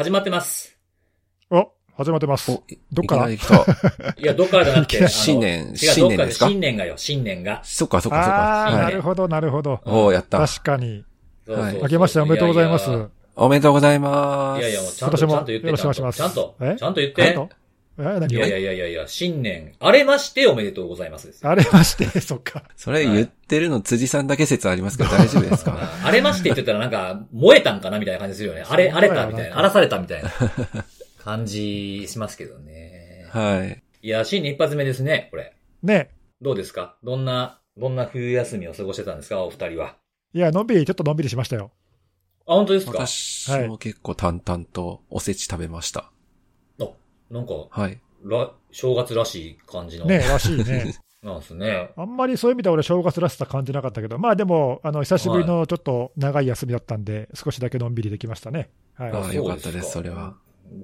[0.00, 0.78] 始まってます。
[1.50, 2.50] お、始まってます。
[2.50, 3.28] お、どっから？
[3.28, 3.36] い
[4.24, 6.48] や、どっからじゃなくて、あの新年新年ですか？
[6.48, 7.60] 新年がよ、新年が。
[7.64, 8.76] そっかそっかそっああ、か。
[8.78, 8.82] は。
[8.84, 9.78] ないるほど、なるほど。
[9.84, 10.38] おーやった。
[10.38, 11.04] 確かに。
[11.46, 12.90] そうそうそう明けましておめでとうございます。
[12.90, 14.60] ややおめでとうございます。
[14.60, 16.76] いやいや、もうちゃんと、今年もちゃんと言って、よろしくお願いしますちゃんと、え？
[16.78, 17.38] ちゃんと言って。
[18.02, 21.50] いやいやいやいやいや、新年、あれましておめでとうございますですよ。
[21.50, 22.64] あれまして、 そっか。
[22.76, 25.76] それ言ってるの辻さんだけ説ありますけど大丈夫ですか？
[25.78, 28.64] あ あれましてって言ったらなんか、燃えたんかなみたいな感じするよね。
[28.68, 29.54] あれ、あれかみたいな。
[29.56, 30.30] 荒らされたみたいな
[31.18, 33.26] 感じしますけどね。
[33.30, 33.82] はい。
[34.02, 35.52] いや、新年一発目ですね、これ。
[35.82, 36.10] ね。
[36.40, 36.96] どうですか？
[37.04, 39.42] どんな、どんな冬休みを過ごしてたんですか？
[39.44, 39.96] お二人は。
[40.32, 41.70] いや、のんびり、ちょっとのんびりしましたよ。
[42.46, 43.06] あ、本当ですか？
[43.06, 46.10] 私も結構淡々とおせち食べました。
[47.30, 48.00] あ、なんか、はい。
[48.24, 50.06] ら、正月らしい感じの。
[50.06, 50.94] ね、らしいね。
[51.22, 51.90] なんですね。
[51.96, 58.70] あんまりそういう意味では俺、正月らしさ感じなかったけど、まあでも、あの、久しぶりのちょっと長い休みだったんで、少しだけのんびりできましたね。
[58.94, 59.10] はい。
[59.10, 60.36] ああ、よかったです、それは。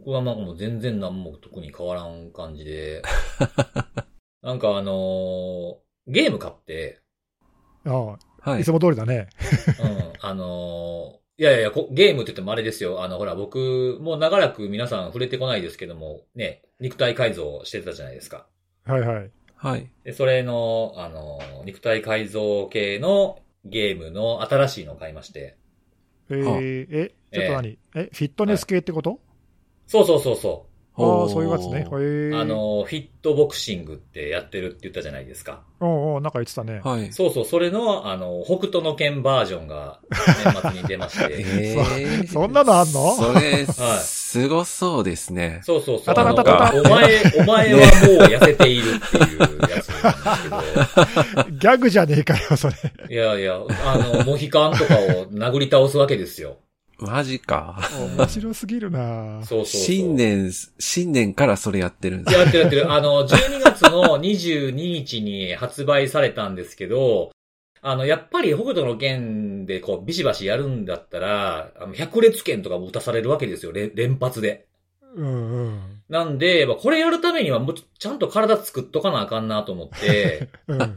[0.04, 3.02] 僕はなんかもう全然何も特に変わらん感じで。
[4.42, 5.76] なんかあのー
[6.08, 7.00] ゲーム買って、
[7.84, 8.70] あはあ、いいつ。
[8.70, 9.28] も通りだね。
[9.80, 13.02] うん、あのーいやいやいや、こゲームって言ってもあれですよ。
[13.02, 18.46] あの、ほら、僕、もう長らく皆さん触れてこないですけども、ね、肉体改造してたじゃないですか。
[18.84, 19.30] はいはい。
[19.56, 19.90] はい。
[20.04, 25.56] で、それの、あのー肉体改造系のゲームの新しいのを買いまして。
[26.30, 27.78] えー、え、ちょっと何？
[27.94, 29.20] え、フィットネス系ってこと？
[29.86, 30.65] そうそうそうそ
[30.98, 31.84] ああ、そういうやつね。
[31.88, 31.90] あ、
[32.44, 35.60] のーフィットボクシングってやってるって言ったじゃないですか。
[35.80, 36.80] おうおうなんか言ってたね。
[36.82, 37.12] はい。
[37.12, 41.34] そうそう、それの、あの、北斗の剣バージョンが年末に出まして。
[41.38, 43.14] えーそんなのあんの？
[43.16, 45.60] それ、はいすごそうですね。
[45.64, 46.10] そうそうそう。
[46.12, 47.86] あたたたお前、 お前はもう
[48.28, 49.88] 痩せているっていうやつ
[51.36, 52.74] なんでギャグじゃねえかよ、それ。
[52.74, 53.12] すけど。
[53.14, 56.56] いやいや、あの、モヒカンとかを殴り倒すわけですよ。
[56.98, 57.78] マジか。
[58.16, 59.80] 面白すぎるなそうそうそう。
[59.80, 62.92] 新年、新年からそれやってるんですやってるやってる。
[62.92, 67.30] あの、12月の22日に発売されたんですけど、
[67.82, 74.66] あの、やっぱり北斗の剣でこう、ビシバシやるんだったら、あの、百列剣とかも打たされるわけですよ、連連発で。
[75.14, 76.02] うんうん。
[76.08, 80.96] なんで、まあこれやるためにはもうちゃんと体作っとかなあかんなと思って、うん。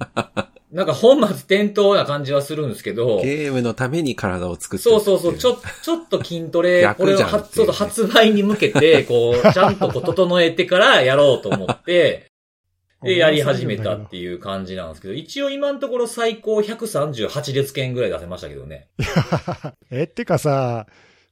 [0.72, 12.28] なんか本末転倒な感じはするんですけど、ゲームのために体を作ってそうそうそう、ちょょ、ちょっと筋トレ、 逆これをじゃんっていうねはそうそう発売に向けて、こう、ちゃんとこう整えてからやろうと思って、
[13.02, 18.90] で、やり始めたっていう感じなんですけど、一応今のところ最高138列券ぐらい出せましたけどね。
[19.90, 20.86] え、ってかさ、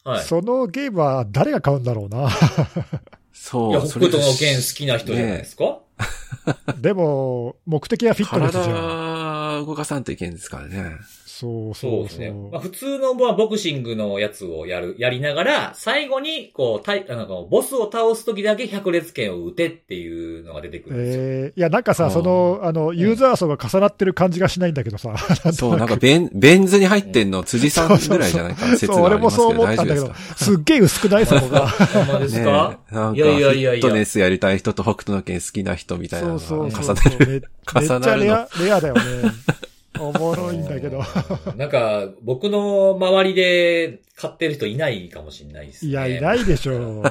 [0.04, 0.24] はい。
[0.24, 2.30] そのゲームは誰が買うんだろうな。
[3.34, 3.72] そう。
[3.72, 5.80] いや、北斗の剣好きな人じゃないですか、
[6.80, 9.17] でも、目的はフィットネスじゃん。
[9.64, 10.98] 動かさんといけんですからね。
[11.40, 12.04] そうそうそうそう。
[12.04, 12.32] ですね。
[12.32, 21.24] まあ、普通のまあボクシングのやつをやる、やりながら、最後に、こう、たいあのボスを倒すときだけ百列剣を打てっていうのが出てくるんですよ。
[21.24, 25.16] えー、いや、なんかさ、その、あの、ユーザー層が重なってる感じがしないんだけどさ。
[25.54, 31.68] そう、 なんかベン、ベン図に入ってんの辻さんぐらいじゃないか説 そう、がありますけ俺もそうど大丈夫です思ったんだけどか、すっげえ薄くないそこが。
[31.70, 36.96] ほんまですねか、えなんか、いやいやいやいやフィットネスやりたい人と北斗の剣好きな人みたいなそのがうそうそう。
[36.96, 37.26] 重なる。
[37.28, 39.02] めめっちゃ重なるのレア、レアだよね。
[40.00, 41.04] おもろいんだけど。
[41.56, 45.92] なんか、僕の周りで買ってる人いないかもしれないですね。
[45.92, 47.04] いや、いないでしょ。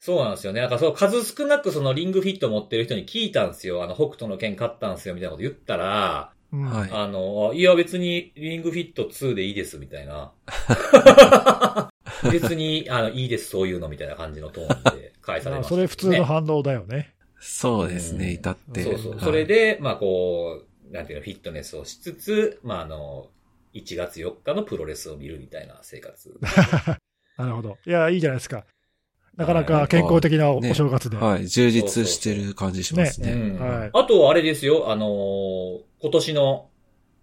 [0.00, 0.60] そうなんですよね。
[0.60, 3.82] なんかそう、数少なくそのリングフィット持ってる人に聞いたんですよ。
[3.82, 10.32] あの、北斗の剣買ったんですよ、みたいなこと言ったら、うんはいあの、いや別にリングフィット2でいいです、みたいな。
[12.30, 17.14] 別に、あの、いいです、そういうの、みたいな感じのトーンで返されました、それ普通の反応だよね。
[17.40, 18.82] そうですね、うん至って。
[18.84, 19.12] そうそう。
[19.12, 23.28] はいそれで、まあこう、なんていうの、フィットネスをしつつ、まああの、
[23.74, 26.38] 1月4日のプロレスを見るみたいな生活。
[27.36, 27.76] なるほど。
[27.86, 28.64] いや、いいじゃないですか。
[29.36, 31.16] なかなか健康的なお正月で。
[31.18, 33.32] はい、充実してる感じしますね。
[33.32, 36.70] うんはいあと、あれですよ、あのー今年の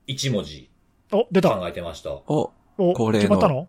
[0.07, 0.69] 1文字
[1.12, 1.50] お、出た。
[1.50, 2.12] 考えてました。
[2.12, 3.68] お、お、恒例の決まったの？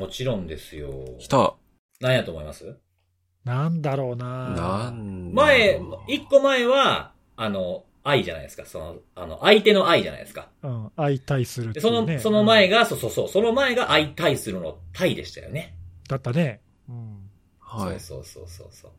[0.00, 0.90] もちろんですよ。
[1.18, 1.54] 来た。
[2.00, 2.76] 何やと思います？
[3.44, 8.64] なんだろうななん前、一個前は、あの、愛じゃないですか。
[8.64, 10.48] その、あの、相手の愛じゃないですか。
[10.62, 15.74] うん、相対するね、その、その前が、が、そうそうそう、その前が相対するの対でしたよね。
[16.08, 16.60] だったね。
[16.88, 17.30] うん。
[17.58, 18.00] はい。
[18.00, 18.90] そうそうそうそうそう。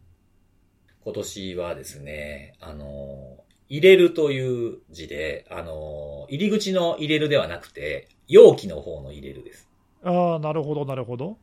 [1.06, 3.38] 今年はですね、あの、
[3.70, 9.70] 入れるという字で、あの、入り口の入れるではなくて、容器の方の入れるです。
[10.04, 11.38] ああ、なるほど、なるほど。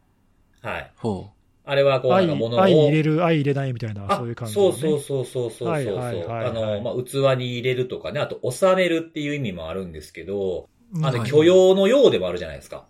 [0.61, 0.93] はい。
[0.97, 1.31] ほ
[1.65, 2.63] あれはこう、な愛、んか物を。
[2.63, 4.69] 愛入れる、愛入れないみたいな、あそういう感じ、そね。
[4.69, 5.69] うそうそうそうそうそう。
[5.69, 12.87] はいはいはいはいあの、まあ、器に入れるとかね、あと、収めるっていう意味もあるんですけど、うんあの、はい許容のようでもあるじゃないですか。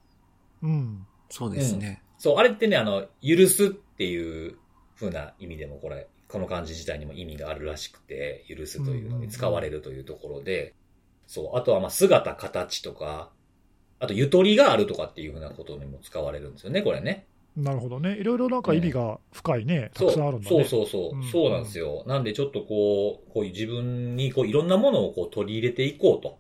[0.63, 1.07] うん。
[1.31, 1.33] う。
[1.33, 2.03] そうですね。
[2.19, 4.57] そう、あれってね、あの、許すっていう
[4.97, 10.75] 風な意味でもこれ、この漢字自体にも意味があるらしくて、許すというのに使われるというところで、
[11.27, 13.31] そう、あとはまあ姿、形とか、
[14.01, 17.27] あとゆとりがあるとかっていう風なことにも使われるんですよね、これね。
[17.57, 18.17] なるほどね。
[18.17, 19.91] いろいろなんか意味が深いね。
[19.95, 20.57] たくさんあるんだね。
[20.57, 22.03] そうそうそう、うんそうなんですよ。
[22.07, 26.39] なんでちょっとこう、こういう自分にこういろんなものをこう取り入れていこうと。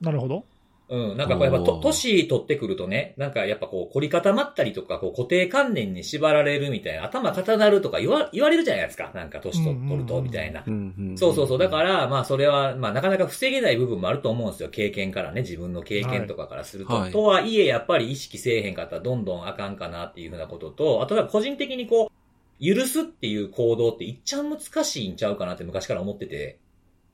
[0.00, 0.44] なるほど。
[0.88, 1.16] うん。
[1.16, 9.10] なんかこうやっぱと年取ってくるとね、なんかやっぱこう凝り固まったりとか、こう固定観念に縛られるみたいな、頭固なるとか言わ言われるじゃないですか。
[9.14, 10.62] なんか年取取ると、みたいな。
[11.16, 11.58] そうそうそう。
[11.58, 14.68] だから、まあそれは、まあなかなか防げない部分もあると思うんですよ。
[14.68, 16.92] 経験からね、自分の経験とかからすると。
[16.92, 26.58] はいはいとはいえ、やっぱり意識せえへんかったらどんどんあかんかなっていうふうなことと、あとは個人的にこう、許すっていう行動っていっちゃん難しいんちゃうかなって昔から思ってて。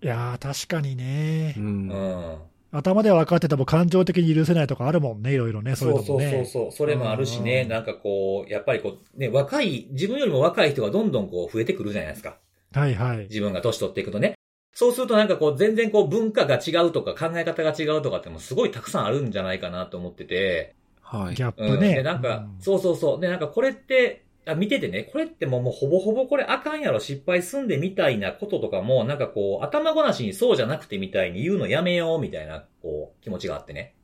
[0.02, 1.60] いやー、確かにねう。。
[1.60, 2.38] うんん。
[2.72, 6.44] 頭では分かってても感情的に許せないとかあるもんね、いろいろね、そういうそうそうそうのもね。
[6.46, 6.72] そう。
[6.72, 12.36] それもあるしね、うんなんかこう、やっぱりこう、ね、若い、自分よりも若い人がどんどんこう増えてくるじゃないですか。
[12.72, 13.18] はいはい。
[13.24, 14.34] 自分が年取っていくとね。
[14.72, 20.74] そうするとなんかこう、全然こう文化が違うとか考え方が違うとかってもすごいたくさんあるんじゃないかなと思ってて。
[21.02, 21.34] はい。
[21.34, 21.78] ギャッうん。
[21.78, 21.96] プね。
[21.96, 23.20] で、なんか、うんそうそうそう。
[23.20, 33.94] で、なんかこれって、あ見ててね、これってもうもうほぼほぼこれあかんやろ失敗すんでみたいなこととかも、なんかこう、頭ごなしにそうじゃなくてみたいに言うのやめようみたいな、こう、気持ちがあってね。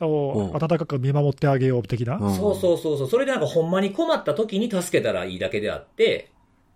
[0.00, 2.16] をうん温かく見守ってあげよう的な？
[2.16, 3.08] うんそうそうそうそう。
[3.08, 6.30] それでなんかほんまに困った時に助けたらいいだけであって、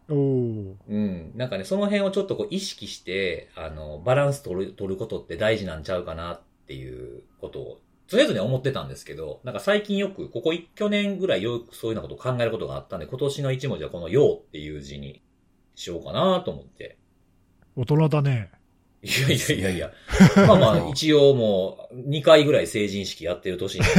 [0.08, 1.32] おおうん。
[1.34, 15.22] なんかね、その辺をちょっとこう意識して、あの、バランス取る、取ることって大事なんちゃうかなっていうことを、常々思ってたんですけど、なんか最近よく、ここ一去年ぐらいよくそういうようなことを考えることがあったんで、今年の一文字はこのようっていう字に
[15.74, 16.98] しようかなと思って。
[17.74, 18.50] 大人だね。
[19.02, 19.90] いやいやいやいや。
[20.48, 23.94] まあまあ、一応もう、2回ぐらい成人式やってる年なんで、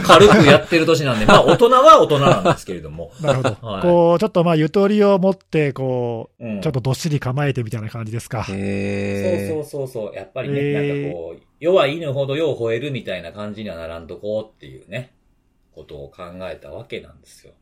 [0.04, 3.10] 軽くやってる年なんで、まあ大人は大人なんですけれども。
[3.20, 3.66] なるほど。
[3.66, 8.46] はいこう、ちょっとまあ、ゆとりを持って、こうんう、ちょっとどっしり構えてみたいな感じですか？
[8.48, 10.14] へそうそうそうそう。
[10.16, 15.12] やっぱりね、なんかこう、弱い犬ほどよう吠えるみたいな感じにはならんとこうっていうね、
[15.74, 17.52] ことを考えたわけなんですよ。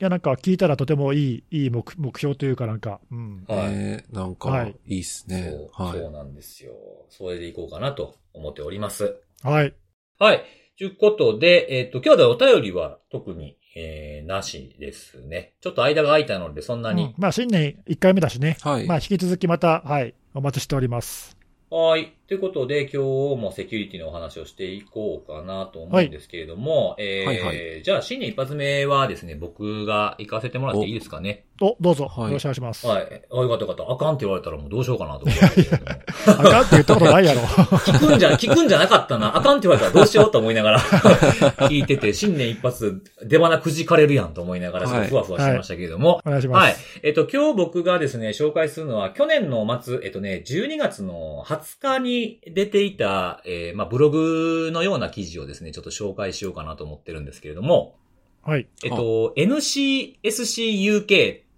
[0.00, 3.44] いや、なんか聞いたらとてもいい、いい目目標というかなんか、うん。
[3.48, 3.72] ーはい。
[3.72, 5.50] えーなんはかい、いいっすね。
[5.50, 6.00] そう、はい。
[6.00, 6.72] そうなんですよ。
[7.08, 9.16] それでいこうかなと思っております。
[9.42, 9.74] はい。
[10.20, 10.44] はい。
[10.78, 15.54] ということで、えっ、と、今日でお便りは特に、えー、なしですね。
[15.60, 17.14] ちょっと間が空いたので、そんなにうん。
[17.18, 18.56] まあ、新年1回目だしね。
[18.62, 18.86] はい。
[18.86, 21.36] まあ、引き続きまた、はい、お待ちしております。
[21.70, 22.17] はい。
[22.28, 31.46] ということで、今日もセキュリティのお話をしていこうかなと思うんですけれども、えーはいはいじゃあ、新年一発目はですね、僕が行かせてもらっていいですかね？
[31.62, 32.86] お、どうぞ、はいよろしくお願いします。
[32.86, 33.22] はい。
[33.32, 33.90] あ、よかったよかった。
[33.90, 36.00] あかんって言われたらもうどうしようかなと思ったんですけれども。
[36.28, 37.40] あかんって言ったことないやろ。
[37.88, 39.34] 聞くんじゃ、聞くんじゃなかったな。
[39.34, 40.80] あかんって言われたらどうしようと思いながら
[41.66, 46.64] 聞いてて、新年一発出花くじかれるやんと思いながら、ちょっとふわふわしてましたけれども、お願いします。
[46.64, 46.76] はい。
[47.02, 57.96] えっと、今日僕がですね、紹介するのは、去年の末、えっとね、12月の20日に出ていた、えーまあ、ブログのような記事をですね、ちょっと紹介しようかなと思ってるんですけれども、
[58.42, 58.68] はい。
[58.84, 61.06] えっと、NCSCUK っ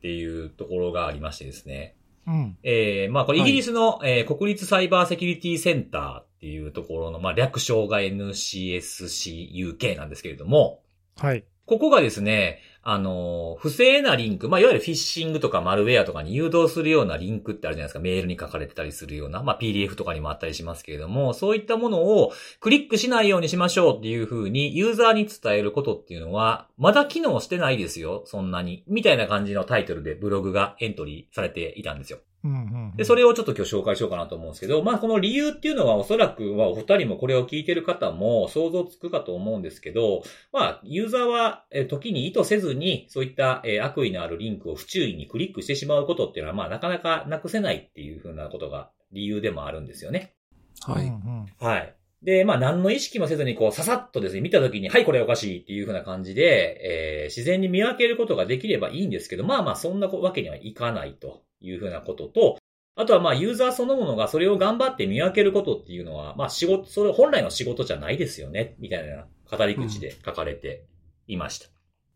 [0.01, 1.95] ていうところがありましてですね、
[2.27, 2.57] うん。
[2.63, 10.81] えーまあ、これイギリスの、えー国立サイバーセキュリティセンターっていうところの、まあ、略称が NCSCUK なんですけれども、
[11.17, 11.45] はい。
[11.67, 18.01] ここがですね、あの、不正なリンク、まあ、いわゆるフィッシングとかマルウェアとかに誘導するようなリンクってあるじゃないですか。
[18.01, 28.83] メールに書かれてたりするような、まあ、PDF とかにもあったりしますけれども、そういったものをクリックしないようにしましょうっていうふうにユーザーに伝えることっていうのは、まだ機能してないですよ、そんなに。
[28.87, 32.21] みたいな感じのタイトルでブログがエントリーされていたんですよ。
[32.43, 32.57] うんう
[32.95, 32.97] ん。
[32.97, 50.35] で、それをちょっと今日紹介しようかなと思うんですけど、まあこの理由っていうのはおそらくはお二人もこれを聞いてる方も想像つくかと思うんですけど、まあユーザーはえー時に意図せずにそういったえー悪意のあるリンクを不注意にクリックしてしまうことっていうのはまあなかなかなくせないっていうふうなことが理由でもあるんですよね。
[50.83, 51.13] はい。
[51.59, 51.95] はい。
[52.23, 62.59] で、まあ何の意識もせずにこうささっとですね、見た時に、はい、これおかしいっていう風な感じで、えー自然に見分けることができればいいんですけど、まあまあそんなわけにはいかないという風なことと、
[62.97, 70.85] あとはまあユーザーそのものがそれを頑張って見分けることっていうのは、まあ仕事、それ本来の仕事じゃないですよね、みたいな語り口で書かれて
[71.29, 71.69] いました。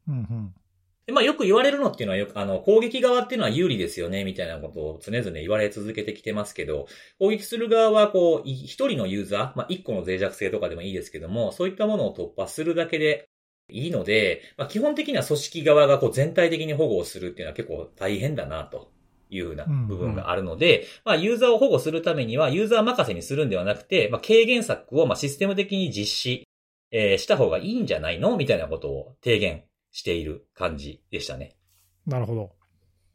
[0.08, 0.54] うんうん。
[1.06, 6.86] で、まあよく言われるのっていうのはよく、あの、攻撃側っていうのは有利ですよね、みたいなことを常々言われ続けてきてますけど、
[7.18, 13.28] 攻撃する側はこう、い一人のユーザー、まあ一個の脆弱性とかでもいいですけども、そういったものを突破するだけで
[13.70, 18.92] いいので、まあ基本的には組織側がこう全体的に保護をするっていうのは結構大変だなと。
[19.30, 26.46] いうふうな部分があるので、まあ、ユーザーを保護するためには、ユーザー任せにするんではなくて、まあ、軽減策を、まあ、システム的に実施、
[26.92, 28.36] えーした方がいいんじゃないの？
[28.36, 31.56] みたいなことを提言している感じでしたね。
[32.04, 32.50] なるほど。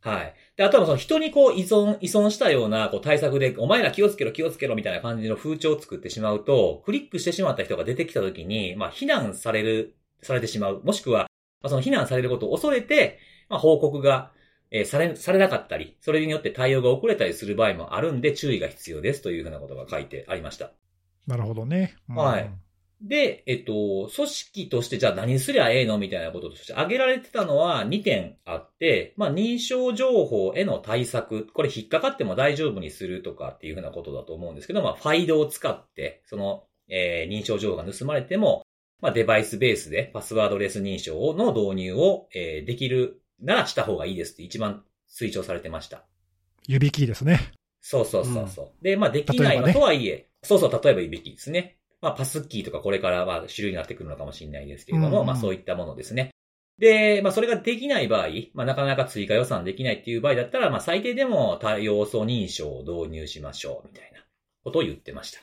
[0.02, 0.34] はい。
[0.56, 10.82] で、あとはその人にこう依存、依存したようなこう対策で、お前ら気をつけろ気をつけろみたいな感じの風潮を作ってしまうと、クリックしてしまった人が出てきた時に、まあ、非難される、されてしまう。
[10.86, 11.28] もしくは、
[11.62, 13.20] まあ、その非難されることを恐れて、
[13.50, 14.32] まあ、報告が、
[14.72, 20.72] えーされ、されなかったり、それによって対応が遅れたりする場合もあるんで注意が必要ですというふうなことが書いてありました。
[21.28, 21.98] なるほどね。
[22.08, 22.50] うんはい
[23.02, 38.64] で、えっと、組織としてじゃあ何すりゃええのみたいなこととして挙げられてたのは2点あって、まあ認証情報への対策、これ引っかかっても大丈夫にするとかっていうふうなことだと思うんですけど、まあファイドを使って、その、えー認証情報が盗まれても、
[39.02, 46.04] まあデバイスベースでパスワードレス認証の導入を、えーできるならした方がいいですって一番推奨されてました。
[46.68, 47.54] 指キーですね。
[47.82, 48.84] そうそうそうそう。
[48.84, 51.79] で、まあできないのとはいえ、そうそう、例えばいびきですね。
[52.02, 56.32] まあパスキーとかこれからは主流になってくるのかもしれないですけれども、うんうんまあそういったものですね。
[56.78, 64.20] で、まあそれができない場合、まあなかなか追加予算できないっていう場合だったら、まあ最低でも多要素認証を導入しましょう、みたいな
[64.64, 65.42] ことを言ってました。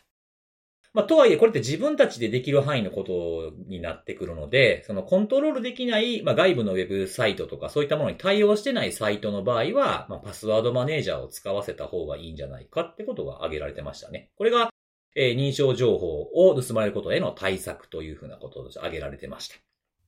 [0.95, 14.31] まあとはいえこれって自分たちでできる範囲のことになってくるので、そのコントロールできない、まあ外部のウェブサイトとかそういったものに対応してないサイトの場合は、まあパスワードマネージャーを使わせた方がいいんじゃないかってことが挙げられてましたね。
[14.39, 14.71] これが、
[15.17, 19.57] えー認証情報を盗まれることへの対策というふうなこととして挙げられてました。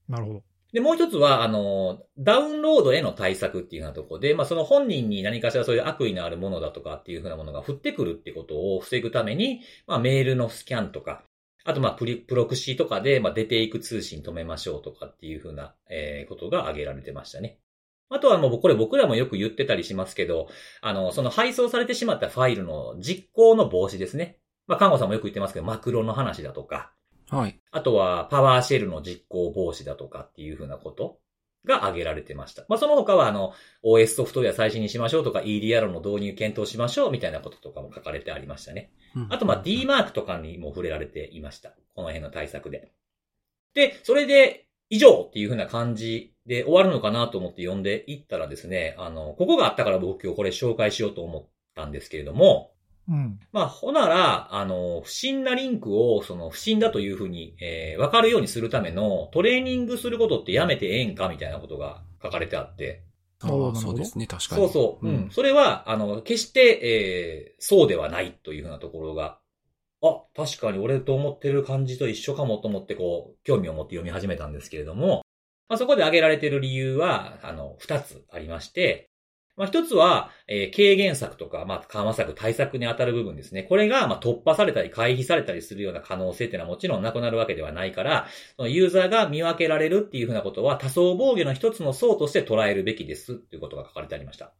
[0.08, 0.42] なるほど。
[0.72, 11.22] で、もう一つは、あの、ダウンロードへの対策っていうようなところで、まあ、その本人に何かしらそういう悪意のあるものだとかっていうふうなものが降ってくるってことを防ぐために、まあ、メールのスキャンとか、
[11.64, 17.58] あと、まあ、プリ、プロクシーとかで、まあ、出ていく通信止めましょうとかっていうふうな、えーことが挙げられてましたね。
[18.10, 20.48] あとはもう、これ僕らもよく言ってたりしますけど、
[20.80, 24.37] あの、その配送されてしまったファイルの実行の防止ですね。
[24.68, 26.92] まあ、看護さんもよく言ってますけど、マクロの話だとか、
[27.30, 27.60] はい。
[27.72, 31.18] あとは、パワーシェルの実行防止だとかっていうふうなこと
[31.66, 32.64] が挙げられてました。
[32.68, 33.52] まあ、その他は、あの、
[33.84, 38.92] OS ソフトウェア最新にしましょうとか、EDR の導入検討しましょうみたいなこととかも書かれてありましたね。
[39.30, 41.70] あと、まあ、D マークとかにも触れられていました。
[41.94, 42.92] この辺の対策で。
[43.74, 52.72] で、それで、以上っていうふうな感じで終わるのかなと思って読んでいったらですね、あの、ここがあったから僕今日これ紹介しようと思ったんですけれども、
[53.08, 53.40] うん。
[53.52, 63.02] まあ、ほなら、あの、不審なリンクを、その、不審だというふうに、えー、わかるようにするための、トレーニングすることってやめてええんかみたいなことが書かれてあって。
[63.40, 64.62] ああ、そうですね、確かに。
[64.62, 65.06] そうそう。
[65.06, 65.14] うん。
[65.14, 69.38] うんそれは、あの、決して、えー、そうではないというふうなところが、
[70.02, 75.22] あ、確かに俺と思ってる感じと一緒かもと思って、こう、興味を持って読み始めたんですけれども、
[75.68, 79.07] まあ、そこで挙げられている理由は、あの、二つありまして、
[79.58, 83.64] まあ、一つは、えー軽減策とか、まあ、緩和策、対策に当たる部分ですね。
[83.64, 94.54] これが、まあ、突破されたり、回避されたりするような可能性っていうのはもちろんなくなるわけではないから、そのユーザーが見分けられるっていうふうなことは、多層防御の一つの層として捉えるべきですっていうことが書かれてありました。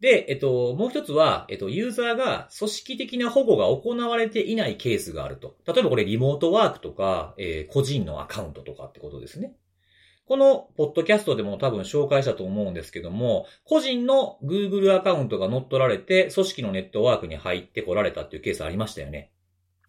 [0.00, 5.56] で、えっと、もう一つは、えっと、ユーザーが組織的な保護が行われていないケースがあると。
[5.64, 9.54] 例えばこれリモートワークとか、えー個人のアカウントとかってことですね。
[10.24, 19.30] このポッドキャストでも多分紹介したと思うんですけども、個人の Google アカウントが乗っ取られて、組織のネットワークに入ってこられたっていうケースありましたよね。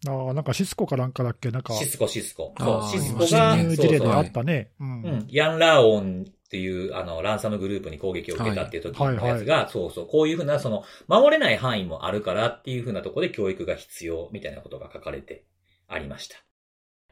[0.06, 1.50] ああ、なんかシスコかなんかだっけ？
[1.50, 2.54] なんか、シスコ、シスコ。
[2.58, 4.72] そう、シスコ侵が、入そうそうあったね。
[4.78, 5.02] うん。
[5.02, 5.26] うん。
[5.30, 15.46] ヤン・ラーオンっていう、あの、ランサムグループに攻撃を受けたっていう時のやつが、そうそう、こういうふうな、その、守れない範囲もあるからっていうふうなところで教育が必要みたいなことが書かれて
[15.88, 16.36] ありました。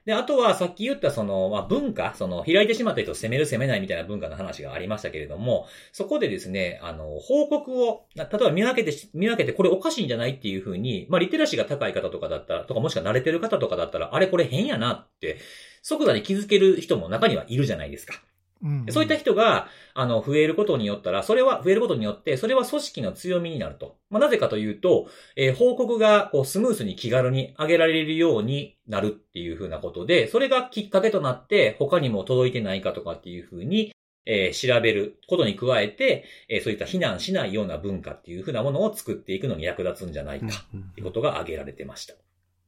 [0.05, 15.39] で、あとはさっき言ったその、まあ、文化、その、開いてしまった人を責める責めないみたいな文化の話がありましたけれども、そこでですね、あの、報告を、例えば見分けて、見分けてこれおかしいんじゃないっていうふうに、まあ、リテラシーが高い方とかだったら、とかもしくは慣れてる方とかだったら、あれこれ変やなって、
[15.83, 18.15] 即座に気づける人も中にはいるじゃないですか。
[18.62, 23.97] うんでそういった人が、あの、増えることによったら、それは、増えることによって、それは組織の強みになると。
[24.09, 33.92] まあ、なぜかというと、えー報告が、こう、スムースに気軽に上げられるようになるっていうふうなことで、それがきっかけとなって、他にも届いてないかとかっていうふうに、
[34.25, 42.14] えー調べることに加えて、えーそういった非難しないような文化っていうふうなものを作っていくのに役立つんじゃないか、うんっていうことが挙げられてました。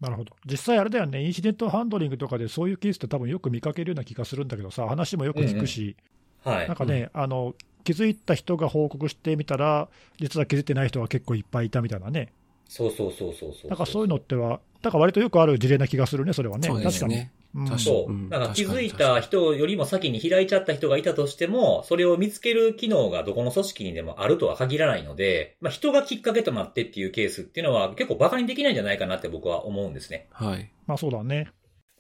[0.01, 0.35] なるほど。
[0.45, 5.97] 実際あれだよね、インシデントハンドリングとかでそういうケースって多分よく見かけるような気がするんだけどさ、話もよく聞くし、
[6.45, 6.77] はいなん。
[6.77, 12.33] かね、あの、気づいた人が報告してみたら、実は気づいてない人が結構いっぱいいたみたいなね。
[12.69, 13.71] そうそうそうそうそう。
[13.71, 16.69] だからそういうのっては、だから割とよくある事例な気がするね、それはね。
[16.69, 17.33] そうですね。
[17.79, 18.15] そうう。
[18.15, 30.29] んだから気づいた人よりも先に開いちゃった人がいたとしても、それを見つける機能がどこの組織にでもあるとは限らないので、まあ人がきっかけとなってっていうケースっていうのは結構馬鹿にできないんじゃないかなって僕は思うんですね。
[30.33, 30.71] はい。
[30.87, 31.49] まあそうだね。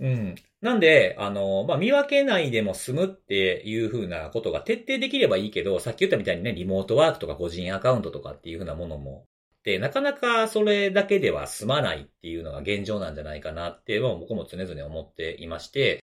[0.00, 0.34] うん。
[0.61, 9.34] なんで、あの、まあ、見分けないでも済むっていう風なことが徹底できればいいけど、さっき言ったみたいにね、リモートワークとか個人アカウントとかっていう風なものも、で、
[9.78, 16.04] なかなかそれだけでは済まないっていうのが現状なんじゃないかなって、まあ僕も常々思っていまして、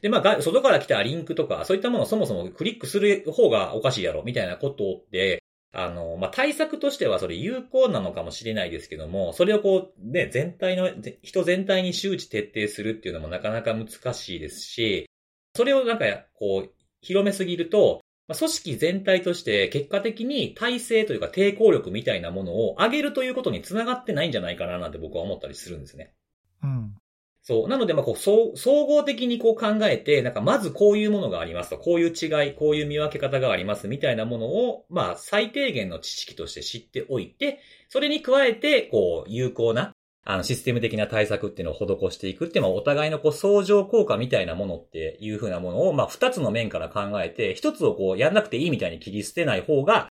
[0.00, 10.90] で、まあ、外から来たリンクとか、そういったものをそもそもクリックする方がおかしいやろ、みたいなことって、あの、まあ、対策としてはそれ有効なのかもしれないですけども、それをこう、ね、全体の、
[11.22, 15.08] 人全体に周知徹底するっていうのもなかなか難しいですし、
[15.54, 18.00] それをなんか、こう、広めすぎると、
[18.30, 26.14] まあ組織全体として結果的に体制というか抵抗力みたいなものを上げるということにつながってないんじゃないかななんて僕は思ったりするんですね。
[26.62, 26.94] うん。
[27.42, 27.68] そう。
[27.68, 50.08] なので、まあ、こう、総総合的にこう考えて、なんか、まずこういうものがありますと、こういう違い、こういう見分け方がありますみたいなものを、まあ、最低限の知識として知っておいて、それに加えて、こう、有効な、あの、システム的な対策っていうのを施していくっていうのは、お互いのこう、相乗効果みたいなものっていうふうなものを、まあ、二つの面から考えて、一つをこう、やんなくていいみたいに切り捨てない方が、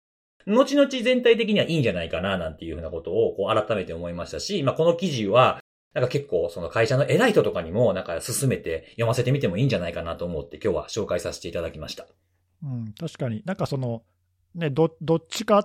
[0.47, 5.61] 後々全体的にはいいんじゃないかな、なんていうふうなことを、こう、改めて思いましたし、まあ、この記事は、
[5.97, 12.07] なんか結構その会社の偉い人とかにもなんか進めて読ませてみてもいいんじゃないかなと思って今日は紹介させていただきました。
[12.63, 14.03] うん、確かに、なんかその、
[14.55, 15.63] ね、どどっちか、オ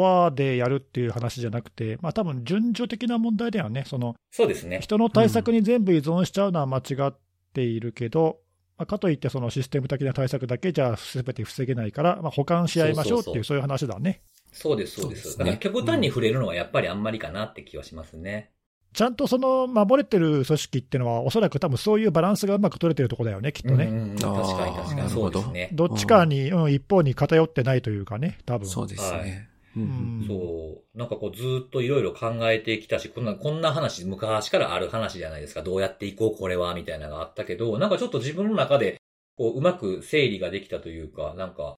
[0.00, 4.80] アでやるっていう話じゃなくて、まあ多分順序的な問題だよね、そのそうですね。
[4.80, 7.14] 人の対策に全部依存しちゃうのは間違っ
[7.52, 8.38] ているけど、
[8.78, 14.22] まあ、かといって、そのシステム的な対策だけじゃすべて防げないから、まあ、補完し合いましょうっていう、そういう話だね。
[14.52, 15.22] そうです、そうです。
[15.22, 18.50] そうですねだから極端に触れるのはやっぱりあんまりかなって気はしますね。
[18.92, 23.86] ちゃんとその守れてる組織っていうのは、おそらく多分そういうバランスがうまく取れてるところだよね、きっとね。
[23.86, 25.70] うん確かに確かにそうですね。
[25.72, 29.48] どっちかに、うん、一方に偏ってないというかね、多分そうですね。
[29.76, 30.98] うんそう。
[30.98, 35.62] なんかこうずっといろいろ考えてきたし、こんな、こんな話、昔からある話じゃないですか。
[35.62, 39.00] どうやっていこう、これは、みたいなのがあったけど、なんかちょっと自分の中で、
[39.36, 41.76] こう、うまく整理ができたというか、なんか、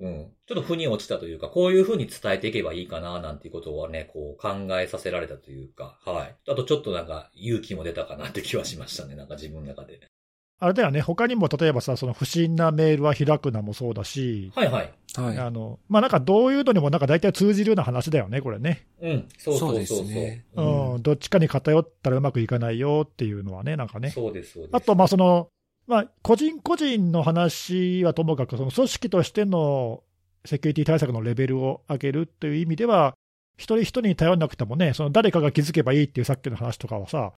[0.00, 0.32] うん。
[0.46, 6.36] ちょっと腑に落ちたというか、こういう風に伝えていけばいいかな、なんていうことはね、こう考えさせられたというか、はい。
[6.50, 10.00] あとちょっとなんか勇気も出たかなって気はしましたね、なんか自分の中で。
[10.62, 14.92] あれだよね、他にも例えばさ、その不審なメールは開くなもそうだし、はいはい。
[15.16, 15.38] はい。
[15.38, 18.86] あのまあ、なんかどういうのにもなんか大体通じるような話だよね、これね。
[19.00, 19.28] うん。
[19.38, 19.96] そうそうそうそう。
[19.98, 20.64] そうですねうう
[20.96, 24.10] んん、どっちかに偏ったらうまくいかないよっていうのはね、なんかね。
[24.10, 24.76] そうです、そうです。
[24.76, 25.48] あと、まあその、
[25.86, 30.02] まあ、個人個人の話はともかく、その組織としての
[30.44, 33.14] セキュリティ対策のレベルを上げるという意味では、
[33.56, 37.32] 一人一人に頼らなくてもね、その誰かが気づけばいいっていうさっきの話とかはさ、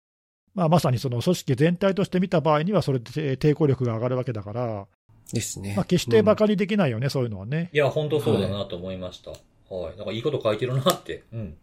[0.54, 4.88] まあ、まさにその組織全体として見た場合には、それで抵抗力が上がるわけだから、
[5.34, 5.74] ですね。
[5.76, 7.70] まあ、決して馬鹿にできないよね、そういうのはね。
[7.74, 9.32] いや、本当そうだなと思いました。
[9.32, 9.98] はい。
[9.98, 11.24] なんかいいこと書いてるなって。
[11.34, 11.56] うん。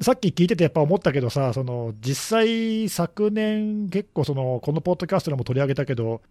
[0.00, 6.22] さっき聞いててやっぱ思ったけどさ、その実際、昨年、結構その、このポッドキャストでも取り上げたけど、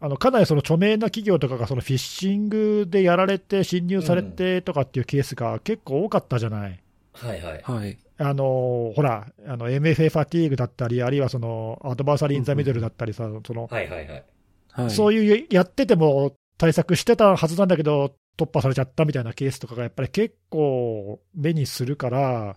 [0.00, 6.80] あのかなりその著名な企業とかがそのフィッシングでやられて、侵入されてとかっていうケースが結構多かったじゃない。
[7.12, 7.60] はいはい。
[7.62, 7.98] はい。
[8.18, 14.24] あのほら、あの MFA ファティーグだったり、あるいはそのアドバーサリー・イン・ザ・ミドルだったりさ、そのはいはいはい。
[14.70, 14.90] はい。
[14.90, 22.56] そういうやってても対策してたはずなんだけど、突破されちゃったみたいなケースとかがやっぱり結構目にするから、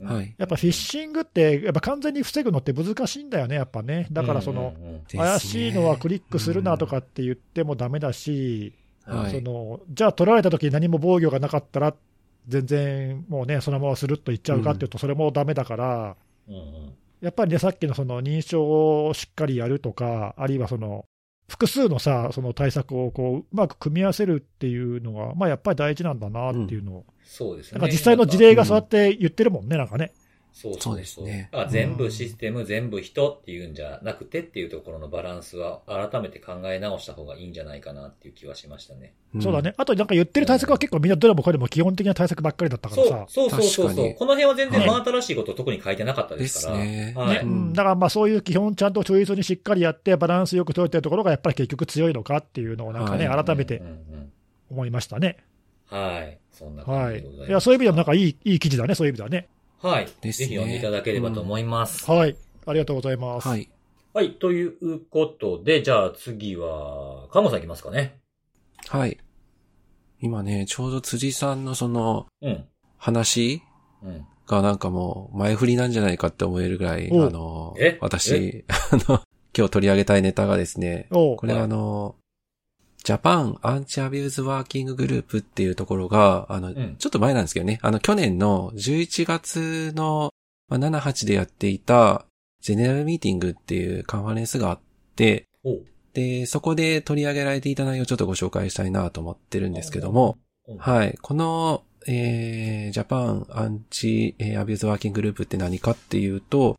[0.00, 0.34] うんはい。
[0.36, 4.08] やっぱフィッシングって、やっぱ完全に防ぐのって難しいんだよね、やっぱね。
[4.10, 4.74] だからその、
[5.10, 11.94] 怪しいのはクリックするなとかって言ってもダメだし、はいそのじゃあ取られた時に何も防御がなかったら、
[12.48, 16.16] 全然もうね、そのままスルッといっちゃうかっていうと、それもダメだから、
[16.48, 21.06] うんうんやっぱりね、さっきのその認証をしっかりやるとか、あるいはその
[21.48, 27.78] 複数のさ、その対策をこううまく組み合わせるっていうのが、まあ、やっぱり大事なんだなっていうのを、そうですね。
[27.80, 30.12] なんか実際の事例がそうやって言ってるもんね、なんかね。
[30.54, 39.14] そうそうですねだから全部システム、全部人っていうんじゃなくてっていうところのバランスは改めて考え直した方がいいんじゃないかなっていう気はしましたね。
[39.36, 39.74] んそうだね。。
[39.76, 43.26] あとなんか言ってる対策は結構みんなどれもこれも基本的な対策ばっかりだったかそうらさ、。
[43.28, 44.14] そうそうそうそう。
[44.14, 46.78] この辺は全然はい真新しいこと特に書いてなかったですから。
[46.78, 47.28] ですねはい。
[47.34, 54.32] ねうんだからまあそういう基本ちゃんとチョイスにしっかりやって、バランスよく取れてるところがやっぱり結局強いのかっていうのをなんかね、はい改めてうんうん
[54.70, 55.38] 思いましたね。
[55.38, 55.54] うん
[55.86, 56.38] はい。
[56.52, 57.14] そんなはい。
[57.14, 57.48] 感じでございます。
[57.48, 59.48] いや、そういう意味でもなんかいい、いい記事だね、そういう意味ではね。
[59.84, 60.08] はい。
[60.22, 62.10] ですねぜひ読んでいただければと思います。
[62.10, 62.34] はい。
[62.64, 63.46] ありがとうございます。
[63.46, 63.68] はい。
[64.14, 64.32] はい。
[64.32, 68.18] ということで、じゃあ次は、カモさんいきますかね。
[68.88, 69.18] はい。
[70.22, 72.64] 今ね、ちょうど辻さんのそのうん。
[72.96, 73.62] 話
[74.02, 74.26] うん。
[74.46, 79.20] がなんかもう前振りなんじゃないかって思えるぐらい、おあのえ、私、 あの、
[79.54, 82.16] 今日取り上げたいネタがですね、これあの、
[83.04, 86.96] Japan Anti-Abuse Working Group っていうところが、あの、ん。
[86.96, 90.32] ちょっと前なんですけどね、あの、去年の11月の、
[90.68, 92.24] まあ、7、8でやっていた、
[92.62, 94.80] General Meeting っていうカンファレンスがあっ
[95.16, 95.46] て、
[96.14, 100.74] で、そこで取り上げられていた内容をちょっとご紹介したいなと思ってるんですけども、う。
[100.74, 101.18] ん、はい。
[101.20, 106.78] この、えー、ジャパンアンチえーアビューズワーキンググループって何かっていうと、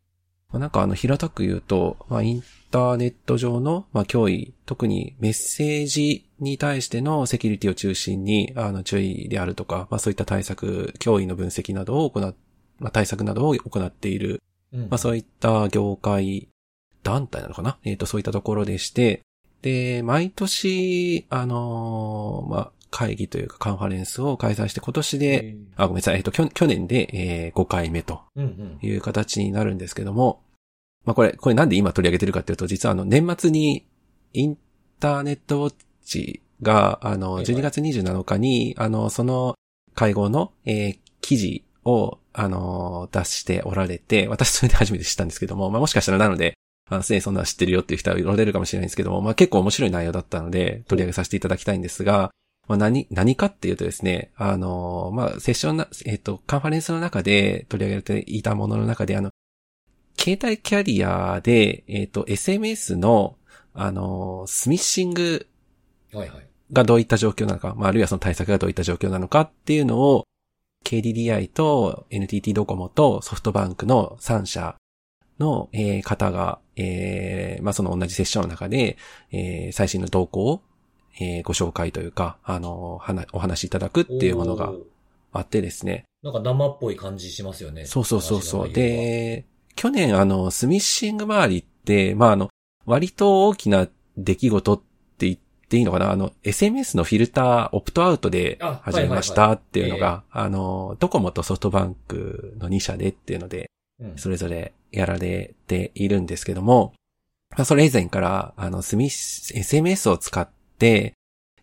[0.50, 12.34] まあ、なんかあの平たく言うと、まあ、インターネット上の、まあ、脅威、特にメッセージに対してのセキュリティを中心に、あの、注意であるとか、まあ、そういった対策、脅威の分析などを行っ、
[12.78, 16.48] まあ、対策などを行っている、うん、まあ、そういった業界
[17.02, 17.78] 団体なのかな？
[17.84, 19.22] えっ、と、そういったところでして、
[19.62, 28.20] で、毎年、あのーまあ、会議というかカンファレンスを開催して今年で、えあ、ごめんなさい、えっ、と、去去年で、えー5回目と。
[28.82, 30.40] いう形になるんですけども、
[31.06, 33.86] まあ、これ、これなんで今取り上げてるかっていうと、実はあの、年末に
[34.34, 34.58] イン
[35.00, 37.54] ターネットウォッチが、あの、はいはい。
[37.54, 39.54] 12月27日に、あの、その
[39.94, 46.54] 会合の、えー記事を、あの、出しておられて、私それで初めて知ったんですけども、まあ、もしかしたらなので、
[46.88, 52.30] あの、すでにそんなの知ってるよっていう人はおられるかもしれないんですけども、まあ、結構面白い内容だったので、取り上げさせていただきたいんですが、
[52.68, 59.30] まあ、何、何かっていうとですね、あの、まあ、セッションな、えっ、と、カンファレンスの中で取り上げられていたものの中で、あの、
[60.18, 63.36] 携帯キャリアで、えっ、と、SMS の、
[63.74, 65.46] あの、スミッシング
[66.12, 66.46] はいはい。
[66.72, 70.24] がどういった状況なのか、まあ、あるいはその対策がどういった状況なのかっていうのを、
[70.84, 74.76] KDDI と NTT ドコモとソフトバンクの3社
[75.38, 78.96] の、えー方が、えーまあ、その同じセッションの中で、
[79.32, 80.62] えー最新の動向を、
[81.20, 84.72] えーご紹介というか、あの、はなお話しいただくっていうものが
[85.32, 86.04] あってですね。
[86.22, 87.84] なんか生っぽい感じしますよね。
[87.84, 88.72] そうそうそうそう。
[88.72, 89.44] で、
[89.76, 92.48] 去年あの、スミッシング周りって、まあ、あの、
[92.86, 94.78] 割と大きな出来事っ
[95.18, 96.10] て言っていいのかな？
[96.10, 104.16] あの、SMS のフィルター、オプトアウトであ始めましたっていうのが、あの、ドコモとソフトバンクの2社でっていうので、うん。
[104.16, 106.94] それぞれやられているんですけども、
[107.50, 111.14] まあ、それ以前から、あの、スミス、SMS を使って、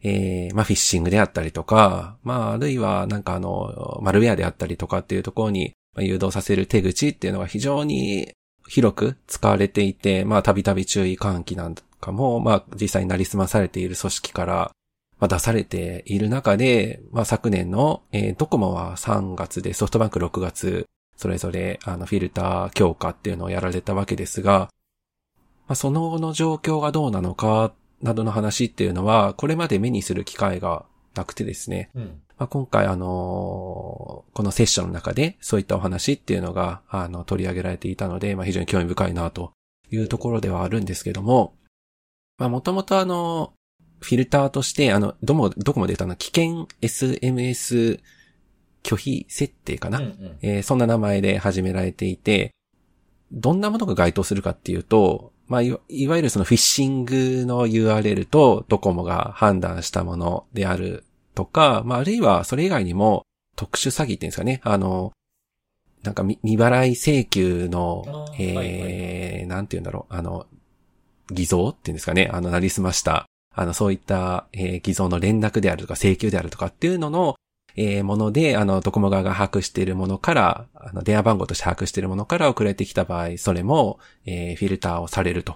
[0.01, 8.31] えー、まあ、フィッシングであったりとか、まあ、あるいは、なんかあの、マルウェアであったりとかっていうところに、まあ誘導させる手口っていうのが非常に
[8.67, 14.71] 広く使われていて、まあ、たびたび注意喚起なんかも、まあ、実際になりすまされている組織から、
[15.19, 24.69] まあ、出されている中で、まあ、昨年の、えードコモは3月で、ソフトバンク6月、それぞれ、あの、フィルター強化っていうのをやられたわけですが、
[25.67, 32.21] まあ、その後の状況がどうなのか、などの話っていうのは、これまで目にする機会がなくてですね、うん。
[32.37, 39.51] まあ、今回あのこのセッションの中でそういったお話っていうのが、あの、取り上げられていたので、まあ、非常に興味深いなと
[39.91, 41.53] いうところではあるんですけども、
[42.37, 43.53] まあ、もともとあの、
[44.01, 48.01] フィルターとして、あの、ども、どこまで言ったの危険 SMS
[48.83, 50.37] 拒否設定かな、うんうん。
[50.41, 52.51] えーそんな名前で始められていて、
[53.31, 61.03] どんなものが該当するかっていうと、まあ、いわいわゆるそのフィッシングの URL とドコモが判断したものである
[61.35, 63.23] とか、まあ、あるいはそれ以外にも
[63.55, 65.11] 特殊詐欺っていうんですかね、あの、
[66.03, 70.47] なんか未未払い請求のえーはいはなんて言うんだろう、あの、
[71.31, 77.35] 偽造っていうんですかね、あの、なりすました、あの、そういった、えー偽造の連絡であるとか請求であるとかっていうのの、
[77.75, 85.53] えーもので、あの、ドコモ側が把握しているものから、あの、電話番号として把握しているものから送られてきた場合、それも、えーフィルターをされると。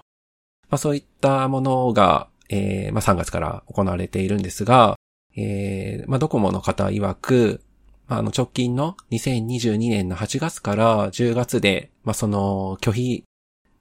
[0.70, 4.96] まあ、そういったものが、えーまあ、3月から行われているんですが、
[5.40, 7.60] えーまあ、ドコモの方曰く、
[8.08, 13.24] まあ、あの、直近の2022年の8月から10月で、まあ、その拒否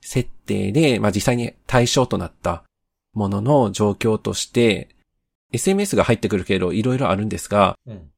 [0.01, 2.63] 設定で、まあ、実際に対象となった
[3.13, 4.89] ものの状況として、
[5.51, 8.11] SMS が入ってくる経路いろいろあるんですが、うん。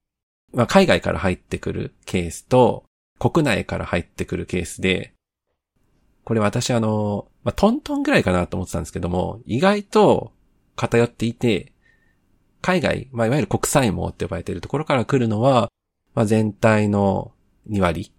[0.54, 2.84] まあ、海外から入ってくるケースと、
[3.20, 5.14] 国内から入ってくるケースで、
[6.26, 10.34] これ私あの、まあ、トントンぐらいかなと思ってたんですけども、意外と
[10.76, 11.72] 偏っていて、
[12.62, 15.72] 海外、まあ、いわゆる国際網って呼ばれているところから来るのは、
[16.14, 17.32] まあ、全体の
[17.70, 18.12] 2割。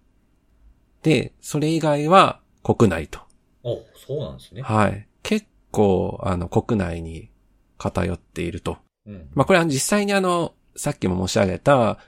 [1.03, 3.19] で、それ以外は国内と。
[3.63, 4.61] お、そうなんですね。
[4.61, 5.07] はい。
[5.23, 7.29] 結構、あの、国内に
[7.77, 8.77] 偏っていると。
[9.05, 9.29] うん。
[9.33, 11.99] まあ、これは実際にあの、さっきも申し上げた、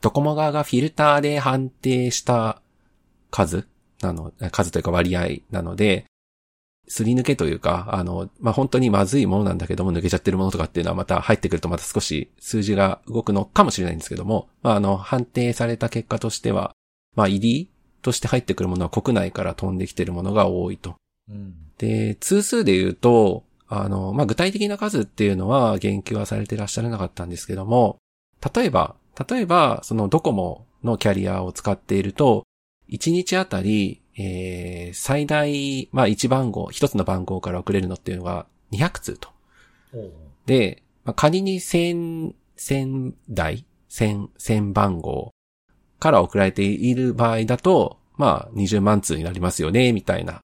[0.00, 2.62] ドコモ側がフィルターで判定した
[3.30, 3.66] 数
[4.00, 6.04] なの、数というか割合なので、
[6.88, 16.72] すり抜けというか、あの、まあ、本当にまずいものなんだけども抜けちゃってるものとかっていうのはまた入ってくるとまた少し数字が動くのかもしれないんですけども、まあ、あの、判定された結果としては、
[17.14, 17.70] まあ、入り
[18.02, 20.96] として入ってくるものは国内から飛んできてるものが多いと。
[21.30, 21.54] うん。
[21.78, 27.98] で、通数で言うと、あの、まあ、具体的な数っていうのは言及はされてらっしゃらなかったんですけども、
[28.54, 28.94] 例えば、
[29.28, 32.44] 例えば、そのドコモのキャリアを使っていると、
[32.88, 39.30] 1日あたり、えー、最大、まあ1番号、一つの番号から送れるのっていうのが200通と。
[40.44, 45.30] で、まあ、仮に1000、1000台、1000、1000番号
[46.00, 50.40] から送られている場合だと、まあ20万通になりますよね、みたいな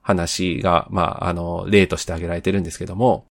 [0.00, 3.26] 話が、まあ、あの、例として挙げられてるんですけども、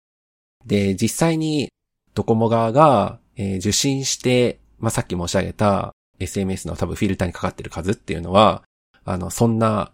[0.66, 1.70] で、実際に
[2.14, 8.64] ドコモ側が、えー、受信して、まあ、さっき申し上げた SMS の多分フィルターにかかってる数っていうのは、
[9.08, 9.92] あの、そんな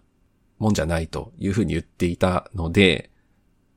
[0.57, 3.11] もんじゃないというふうに言っていたので、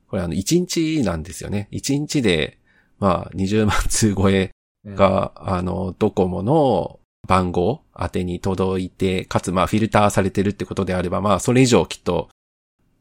[0.08, 1.68] これあの、1日なんですよね。
[1.72, 2.58] 1日で、
[2.98, 4.52] まあ、20万通超え
[4.86, 12.30] が、うん、あの、ドコモの番号宛てに届いて、かつまあ、フィルターされてるってことであれば、まあ、それ以上きっと、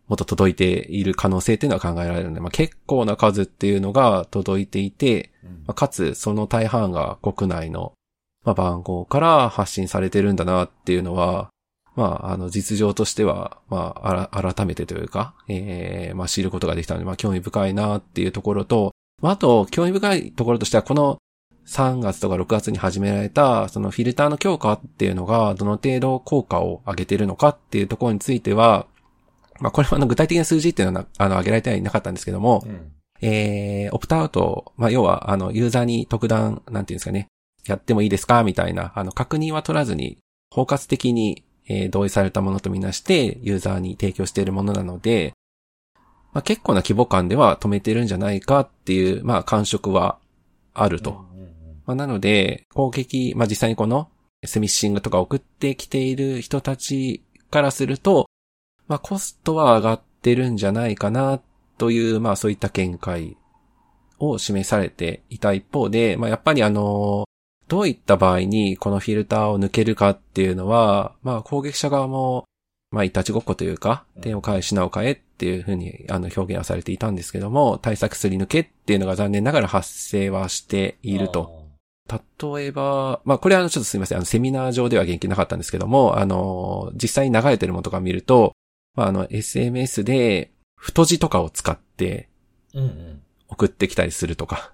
[0.07, 5.31] もっと届いている可能性っていうのは考えられるので、まあ、結構な数っていうのが届いていて、
[5.65, 7.93] まあ、かつその大半が国内の、
[8.43, 11.49] まあ、番号から発信されてるんだなっていうのは、
[11.95, 21.17] まあ、あの、実情としては、まあ、あら、改めてというか、ええー、まあ、知ることができたので、まあ、興味深いなっていうところと、まあ、あと、興味深いところとしては、この
[21.67, 28.87] 3月とか6月に始められた、そのフィルターの強化っていうのが、どの程度効果を上げているのかっていうところについては、
[29.59, 37.27] まあ、これはあの、具体的な数字っていうのは、あの、上げられてはいなかったんですけども、うん、えー、オプトアウト、まあ、要は、あの、ユーザーに特段、なんていうんですかね、
[37.65, 40.17] やってもいいですかみたいな、あの、確認は取らずに、
[40.51, 45.33] 包括的に、えー、同意されたものとみなして、ユーザーに提供しているものなので、
[46.33, 50.19] まあ、結構な規模感では止めてるんじゃないかっていう、まあ、感触は
[50.73, 51.25] あると。
[51.85, 54.09] まあ、なので、攻撃、まあ、実際にこの、
[54.43, 58.27] スミッシングとか送ってきている人たちからすると、
[58.87, 61.39] まあ、コストは上がってるんじゃないかな、
[61.77, 63.37] という、まあ、そういった見解
[64.19, 67.25] を示されていた一方で、まあ、やっぱりあの、
[67.67, 72.45] どういった場合にこのフィルターを抜けるかっていうのは、まあ攻撃者側も、
[72.91, 81.65] まあいたちごっこというか、手を変え品を変えっていうふうにあの表現はされていたんですけども、対策すり抜けっていうのが残念ながら発生はしていると。
[82.07, 88.53] 例えば、まあこれはちょっとすみません、あのセミナー上では元気なかったんですけども、あの、実際に流れてるものとか見ると、
[88.95, 92.29] まああの SMS で太字とかを使って、
[93.47, 94.71] 送ってきたりするとか、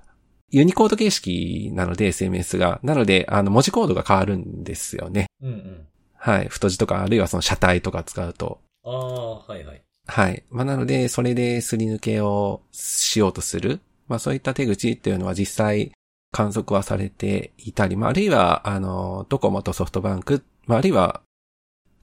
[0.51, 2.79] ユニコード形式なので SMS が。
[2.83, 5.27] なので、あの、文字コードが変わるんですよね。
[5.41, 5.87] うんうん。
[6.15, 6.47] はい。
[6.49, 8.59] 太字とか、あるいはその車体とか使うと。
[8.83, 9.81] ああ、はいはい。
[10.05, 10.43] はい。
[10.49, 13.79] まあ、なので、それですり抜けをしようとする。
[14.07, 15.93] まあ、そういった手口っていうのは実際
[16.31, 21.21] 観測はされていたり、まあ、あるいは、あの、ドコモとソフトバンク、まあ、あるいは、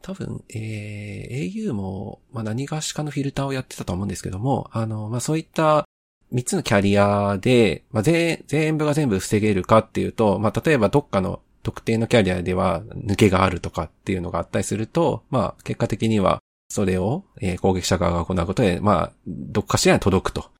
[0.00, 5.84] 多分、えー、au も、まあ、何がしかのフィルターをやってたと思うんですけども、あの、まあ、そういった
[6.32, 20.50] 3つのキャリアで、まあ、全、全部が全部防げるかっていうと、まあ、例えばどっかの特定のキャリアでは抜けがあるとかっていうのがあったりすると、まあ、結果的にはそれを、えー、攻撃者側が行うことで、まあ、どっかしらに届くと。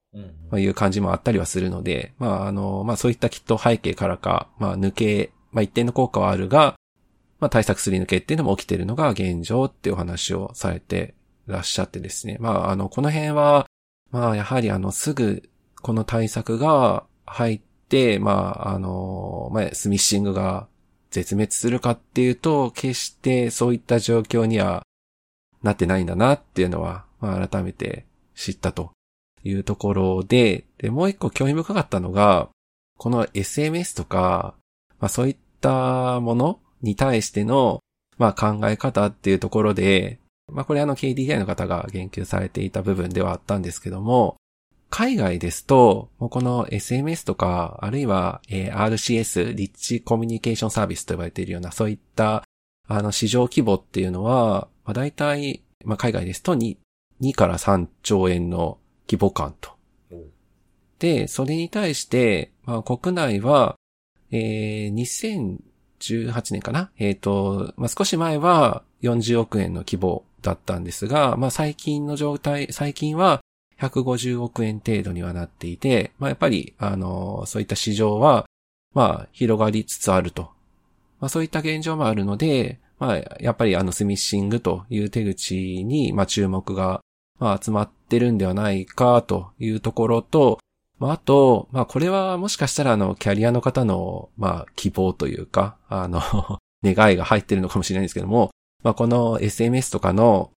[0.51, 6.77] まあ、いう感じもあったりはするので、まあ、あの、まあ、そういったきっと背景からか、まあ、抜け、まあ、一定の効果はあるが、
[7.41, 11.15] まあ、対策すり抜けっていうのも起きているのが現状っていうお話をされて
[11.47, 12.39] らっしゃってですね。
[12.41, 13.67] まあ、あの、この辺は、
[14.11, 15.49] まあ、やはりあの、すぐ
[15.89, 20.69] この対策が入って、まあ、あの、まあ、スミッシングが
[21.11, 24.83] 絶滅するかっていうと、決してそういった状況には
[25.63, 28.91] なってないんだなっていうのは、まあ、改めて知ったと
[29.45, 32.51] いうところで、で、もう一個興味深かったのが、
[32.99, 34.57] この SMS とか、
[35.01, 37.81] まあそういったものに対しての、
[38.19, 40.19] まあ考え方っていうところで、
[40.53, 44.37] まあこれあの KDDI の方が言及されていた部分ではあったんですけども、
[44.91, 52.45] 海外ですと、もうこの SMS とか、あるいは、えー、RCS、リッチコミュニケーションサービスと呼ばれているような、そういった、
[52.87, 56.77] あの、市場規模っていうのは、まあ、大体、まあ、海外ですと2、
[57.21, 59.73] 2から3兆円の規模感と。
[60.99, 63.77] で、それに対して、まあ、国内は、
[64.31, 65.59] えー、
[66.01, 66.91] 2018年かな？
[66.99, 73.41] えっ、ー、と、まあ、少し前は40億円の規模だったんですが、まあ、最近の状態、最近は
[73.81, 78.47] 150億円程度にはなっていて、まあやっぱり、あの、そういった市場は、
[78.95, 80.51] まあ広がりつつあると。
[81.21, 87.01] まあそういった現状もあるので、まあやっぱりあのスミッシングという手口に、まあ注目が、
[87.39, 90.59] まあ集まってるんではないかというところと、
[90.99, 96.21] まああと、まあこれはもしかしたらあのキャリアの方の、まあ希望というか、あの
[96.83, 98.51] 願いが入ってるのかもしれないんですけども、
[98.83, 100.51] まあこの SMS とかの、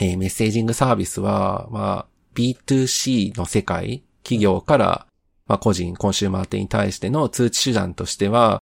[0.00, 5.06] えー、メッセージングサービスは、まあ B2C の世界、企業から、
[5.46, 8.62] まあ、個人、コンシューマー店に対しての通知手段としては、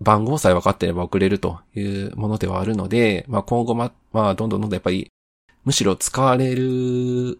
[0.00, 5.10] 番号さえ分かってれば送れるというものではあるので、まあ今後ま、まあどんどんどんどんやっぱり、
[5.64, 7.38] むしろ使われる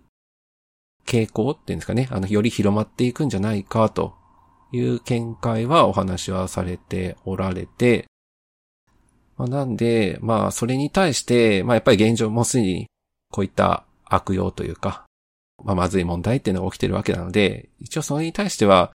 [1.05, 4.15] 傾向っていうんですかね、あの、より広まっていくんじゃないかと
[4.73, 8.07] いう見解はお話はされておられて、
[9.37, 12.87] まあ、なんで、まあそれに対して、まあやっぱり現状もすでに
[13.31, 15.05] こういった悪用というか、
[15.65, 18.93] まあまずい問題っていうのが起きてるわけなので、一応それに対しては、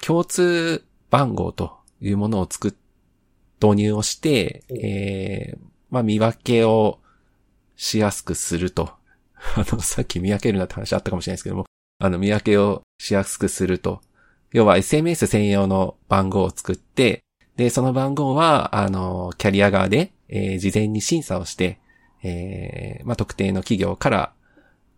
[0.00, 2.74] 共通番号というものを作っ、
[3.62, 5.58] 導入をして、えー、
[5.90, 7.00] まあ見分けを
[7.76, 8.92] しやすくすると。
[9.56, 11.66] あの、さっき見分けるなって話あったかもしれないですけども、
[12.00, 14.00] あの、見分けをしやすくすると。
[14.52, 17.24] 要は SMS 専用の番号を作って、
[17.56, 21.78] で、その番号は、あの、キャリア側で、えー、事前に審査をして、
[22.22, 24.32] えー、まあ、特定の企業から、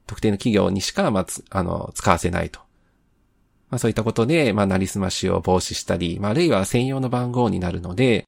[0.07, 2.61] 特定の企業にしか、まあ、あの、使わせないと。
[3.71, 8.25] まあ、そういったことで、まあ、なりすましを防止したり、まあ、あるいは専用の番号になるので、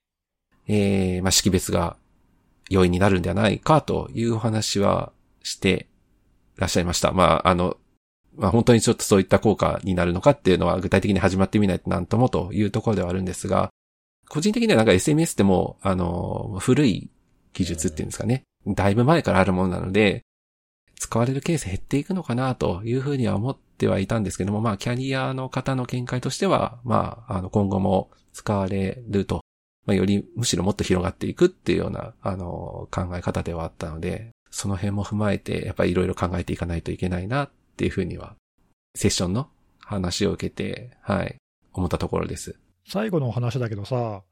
[0.67, 1.97] えー、まあ、識別が
[2.69, 5.13] 容易になるんではないかというお話は
[5.43, 5.87] して
[6.57, 7.13] らっしゃいました。
[7.13, 7.77] まあ、あの、
[8.37, 13.71] まあ、本当にちょっとそういった効果になるのかっていうのは具体的に始まってみないとなんともというところではあるんですが、
[14.29, 17.11] 個人的にはなんか SMS ってもう、あの、古い
[17.55, 18.43] 技術っていうんですかね。
[18.67, 20.23] だいぶ前からあるものなので、
[20.99, 29.41] 使われるケース減っていくのかなというふうには思ってはいたんですけども、まあ、キャリアの方の見解としては、まあ、あの、今後も使われると、
[29.87, 38.35] まあ、よりむしろもっと広がっていくっていうような、あの、考え方ではあったので、その辺も踏まえて、やっぱりいろいろ考えていかないといけないなっていうふうには、
[38.97, 41.37] セッションの話を受けて、はい、
[41.73, 42.57] 思ったところです。
[42.87, 44.23] 最後のお話だけどさ、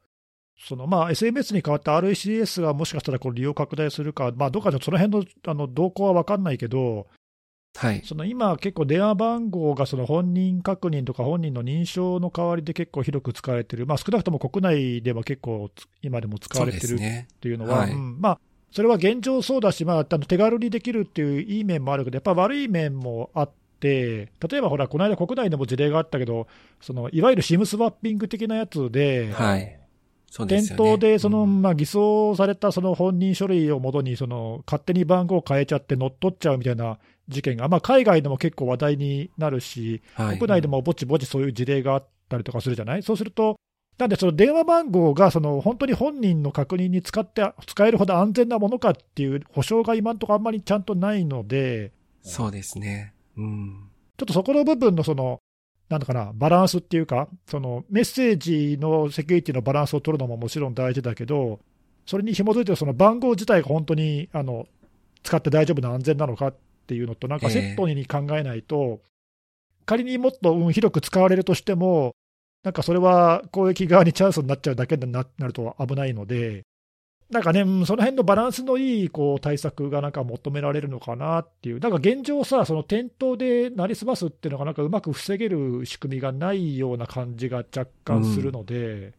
[0.59, 7.07] そのまあ、SMS に代わって RCS がもしかしたらこう利用拡大するか、まあ、どうかでその辺のあの動向は分かんないけど、
[7.77, 15.69] はい、その今、結構電話番号がその本人確認とか本人の認証の代わりで結構広く使われてる、まあ、少なくとも国内では結構
[16.01, 16.99] 今でも使われてるっ
[17.39, 17.91] ていうのは、そ、ねはい。
[17.91, 18.39] うん、まあ、
[18.71, 26.47] それは現状そうだし、まあ、手軽にできるっていういい面もあるけど、やっぱ悪い面もあって、例えばほら、この間国内でも事例があったけど、
[26.81, 29.79] そのいわゆる SIM スワッピング的なやつで、はい
[30.47, 43.57] 店頭でその、まあ、偽装されたその本人書類をもとに、その勝手に番号を変えちゃって乗っ取っちゃうみたいな事件が、まあ、海外でも結構話題になるし、はい、国内でもぼちぼちそういう事例があったりとかするじゃない、そうすると、
[43.97, 53.13] なんでその電話番号がその本当に本人の確認に使って使えるほど安全なものかっていう保証が今のところあんまりちゃんとないので、そうですね。
[53.37, 53.89] うん。
[54.17, 55.39] ちょっとそこの部分のその、
[55.89, 61.59] なんだかな、バランスっていうか、そのメッセージのセキュリティのバランスを取るのももちろん大事だけど、
[62.05, 64.67] それに紐づいてるその番号自体が本当にあの
[65.23, 66.55] 使って大丈夫な安全なのかっ
[66.87, 69.01] ていうのと、なんかセットに考えないと、
[69.85, 72.15] 仮にもっと、うん、広く使われるとしても、
[72.63, 76.63] なんかそれは攻撃側にチャンスになっちゃうだけになると危ないので、
[77.29, 89.13] なんかね、その辺のバランスのいいこう対策がなんか求められるのかなっていう、なんか現状さ、その店頭でなりすますっていうのが、なんかうまく防げる仕組みがないような感じが若干するので、うん、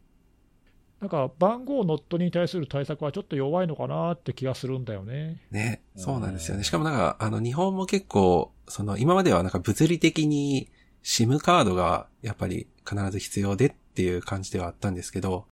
[1.01, 5.39] なんか番号ノットに対する対策はちょっと弱いのかなって気がするんだよね。
[5.51, 6.63] ね、そうなんですよね。
[6.63, 10.71] しかもなんか、あの、日本も結構、その、今まではなんか物理的に
[11.03, 15.45] SIM カードがやっぱり必ず必要でっていう感じではあったんですけど、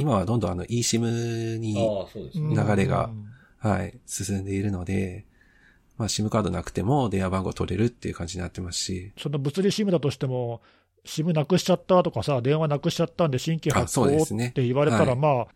[0.00, 3.10] 今はどんどんあの eSIM に流れが、
[3.58, 5.26] はい、進んでいるので、
[5.96, 9.12] まあ SIM カードなくても電話番号取れるっていう感じになってますし。
[9.18, 10.62] その物理 SIM だとしても、
[11.04, 15.46] SIM なくしちゃったとかさ、電話なくしちゃったんで新規発行って言われたら、まあ、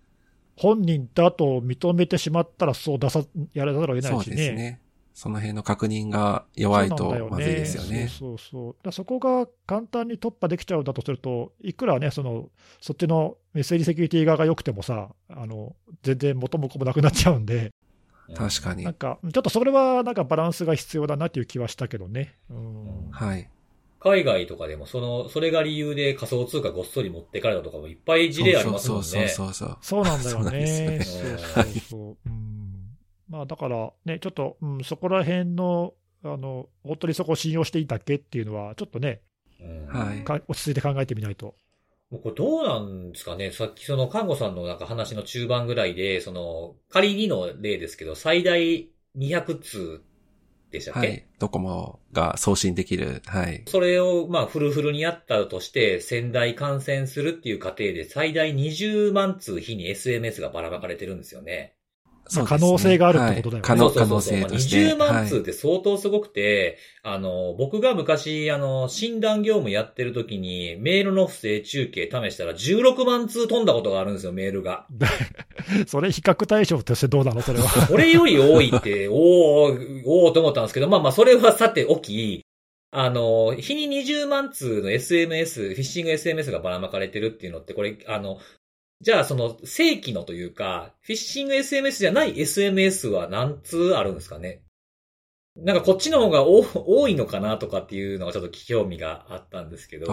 [0.56, 4.22] 本人だと認めてしまったらそう出さ、やらざるを得ないしね。
[4.24, 4.80] そうですね。
[5.14, 8.08] その辺の確認が弱いとまずいですよね。
[8.08, 12.50] そうそうそうそこが簡単に突破できちゃうんだとすると、いくらね、その
[12.80, 17.70] そっちのメッセージセキュリティ側が良くてもさ、あの全然元も子もなくなっちゃうんで、
[18.34, 18.82] 確かに。
[18.82, 22.34] なんか、ちょっとそれはなんかバランスが必要だなっていう気はしたけどね。
[22.50, 23.48] うん、はい。
[24.00, 29.04] 海外とかでも、その、それが理由で仮想通貨ごっそり持ってかれたとかもいっぱい事例ありますもんね。
[29.04, 29.78] そうそうそうそう。
[29.80, 31.00] そうなんだよね。
[31.02, 32.16] そうそうそう。
[32.26, 32.63] うん
[33.34, 39.22] まあ、だからね、ちょっと、うん、そこら辺の、あの、本当にそこを信用していいんだっけっていうのは、ちょっとね、
[39.88, 41.56] はい、落ち着いて考えてみないと。
[42.10, 43.50] もうこれどうなんですかね？
[43.50, 50.02] さっきその看護さんのなんか話の中盤ぐらいで、その、仮にの例ですけど、最大200通
[50.70, 51.00] でしたっけ？
[51.00, 51.26] はい。
[51.40, 53.20] ドコモが送信できる。
[53.26, 53.64] はい。
[53.66, 61.74] それを、まあ、フルフルにやったとして、仙台感染するっていう過程で、最大20万通日に SMS がばらまかれてるんですよね。
[62.44, 64.94] 可能性があるってことだよねはい可能そうそうそう可能性として。
[64.94, 74.86] 20万通って相当すごくて、あの、僕が昔、あの、診断業務やってる時に、メールの不正中継試したら16万通飛んだことがあるんですよ、メールが。
[75.86, 77.64] それ比較対象としてどうなのそれは。
[77.86, 82.44] これより多いって、 おー、おーと思ったんですけど、まあまあ、それはさておき、
[82.90, 88.38] あの、日に20万通の SMS、フィッシング SMS がばらまかれてるっていうのって、これ、あの、
[89.00, 94.60] じゃあその正規のというか、フィッシング SMS じゃない SMS は何通あるんですかね？
[95.56, 100.06] なんかこっちの方が多多いのかなとかっていうのがちょっと興味があったんですけど。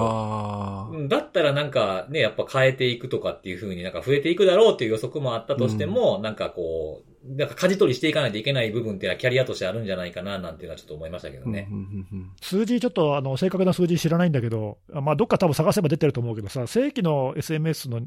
[1.10, 11.68] だったらなんかね、やっぱ変えていくとかっていう風になんか増えていくだろうっていう予測もあったとしても、なんかこう、なんか舵取りしていかないといけない部分っていうのはキャリアとしてあるんじゃないかななんていうのはちょっと思いましたけどね。
[11.72, 18.02] うんうんうんうん数字、ちょっとあの正確な数字知らないんだけど、あまあ、どっか多分探せば出てると思うけどさ、正規の SMS の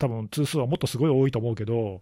[0.00, 2.00] 多分通数はもっとすごい多いと思うけど、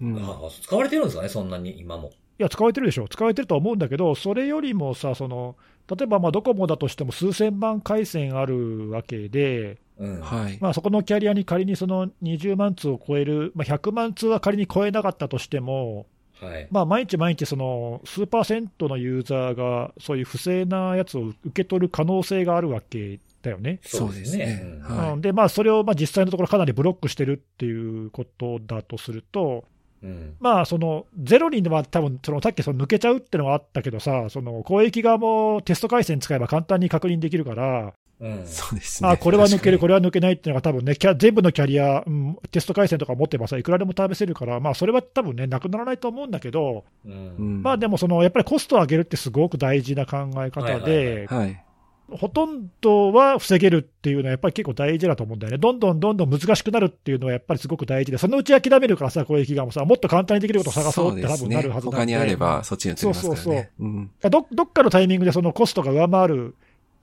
[0.00, 0.18] うん
[0.62, 2.08] 使われてるんですかね、そんなに今も。
[2.38, 5.56] いや、使われてるでしょ、使われてるとは思うんだけど、それよりもさ、その
[5.88, 10.20] 例えばまあドコモだとしても数千万回線あるわけで、うん。
[10.20, 10.58] はい。
[10.60, 16.06] まあ、そこのキャリアに仮にその20万通を超える、まあ、100万通は仮に超えなかったとしても、
[16.40, 16.68] はい。
[16.70, 23.80] まあ、毎日毎日、その数パーセントのユーザーが、そういう不正なやつを受け取る可能性があるわけだよね。
[23.82, 24.80] そうですね
[25.12, 29.64] うんで、まあ、それをまあ実際のところ、かなりブロックしてるっていうことだとすると、
[30.02, 30.36] うん。
[30.40, 38.46] まあ、そのゼロには多分そのさっきその抜けちゃうっていうのがあったけどさ、その公益側もテスト回線使えば簡単に確認できるから、うん。
[38.46, 39.08] そうですね。
[39.08, 39.88] あこれは抜ける、これ。
[39.88, 47.08] れは抜けないっていうのが、多分ね、キャ全部のキャリア、うん、テスト回線とか持ってばさ、いくらでも試せるから、まあ、それは多分ね、なくならないと思うんだけど、う。
[47.08, 51.62] うんんまあでもその、やっぱりコストを上げるってすごく大事な考え方はいはいで、はい。
[52.08, 63.40] ほとんどは防げるっていうのは、やっぱり結構大事だと思うんだよね、どんどんどんどん難しくなるっていうのは、やっぱりすごく大事で、そのうち諦めるからさ、攻撃側もさ、もっと簡単にできることを探そうって多分なるはずなんで他にあれば、そっちに移りますからね。
[63.40, 64.10] そうそうそううん。
[64.20, 66.54] どどっかのタイミングでそのコストが上回る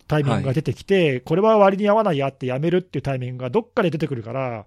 [0.07, 4.65] タイミングが出てきて、これは割に合わないやってやめるっていうタイミングがどっかで出てくるから、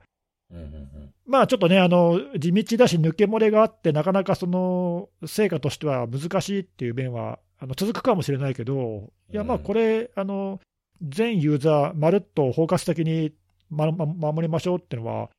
[0.51, 0.87] うんうん
[1.27, 9.63] まあちょっとね、あの地道だし、抜け漏れがあって、なかなかその成果としては難しいっていう面はあの続くかもしれないけど、いや、まあうん。
[9.65, 10.61] これ、あの
[11.03, 13.33] 全ユーザー、まるっと包括的に、
[13.71, 15.31] まま守りましょうっていうのは、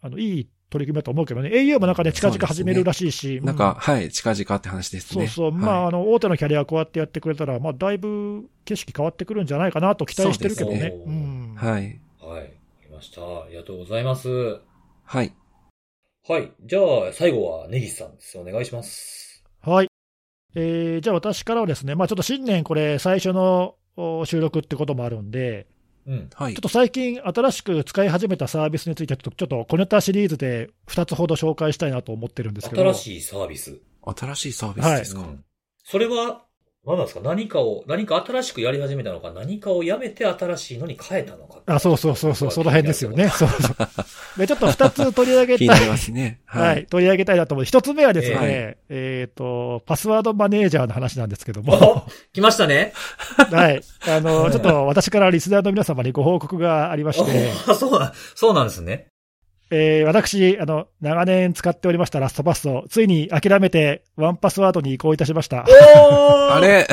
[0.00, 5.26] あのいい取り組みだと思うけどね、au もなんかね、近々始めるらしいし、なんか、はい、近々って話ですね。
[5.26, 10.78] そうそう、はいまあ、あの大手のキャリアこうやってやってくれたら、まあ、だいぶ景色変わってくるんじゃないかなと期待してるけどね。
[10.78, 12.00] そうですねうんはい。
[12.22, 12.30] うん。
[12.30, 12.42] はい。
[12.42, 12.52] わか
[12.84, 13.22] りました。
[13.22, 14.28] ありがとうございます。
[15.04, 15.32] はい。
[16.28, 16.52] はい。
[16.66, 18.38] じゃあ、最後はネギスさんです。
[18.38, 19.42] お願いします。
[19.62, 19.88] はい。
[20.54, 25.66] えーじゃあ私からはですね、まあ、ちょっと新年これ最初のお収録ってこともあるんで、
[26.08, 26.30] うん。
[26.34, 26.62] はいちょっ。
[26.62, 32.82] と最近新しく使い始めたサービスについてちょっと、ちょっと小ネタシリーズで2つほど紹介したいなと思ってるんですけど。
[32.82, 33.78] 新しいサービス。
[34.04, 35.44] 新しいサービスですか、うん
[35.90, 36.44] それは、
[36.86, 37.20] 何なんですか？
[37.22, 41.60] 何かを、何か新しくやり始めたのか、何かをやめて新しいのに変えたのか？
[41.66, 43.28] あ、そうそうそうそう、その辺ですよね。
[43.34, 44.38] そうそう。
[44.38, 46.40] で、ちょっと2つ取り上げたい気になりますね。
[46.46, 46.86] はい、。
[46.86, 47.64] 取り上げたいなと思う。
[47.64, 52.92] 一つ目はですね、ええっ、と、パスワードマネージャーの話なんですけども、お来ましたね。
[53.50, 53.82] はい。
[54.08, 59.07] あの、ちょっと私からリスナーの皆様にご報告がありまして、あそうそうなんですね。
[59.70, 65.66] えー私、あの、長年使っておりましたラストパスを、ついに諦めて、ワンパスワードに移行いたしました。
[65.68, 66.86] おー あれ？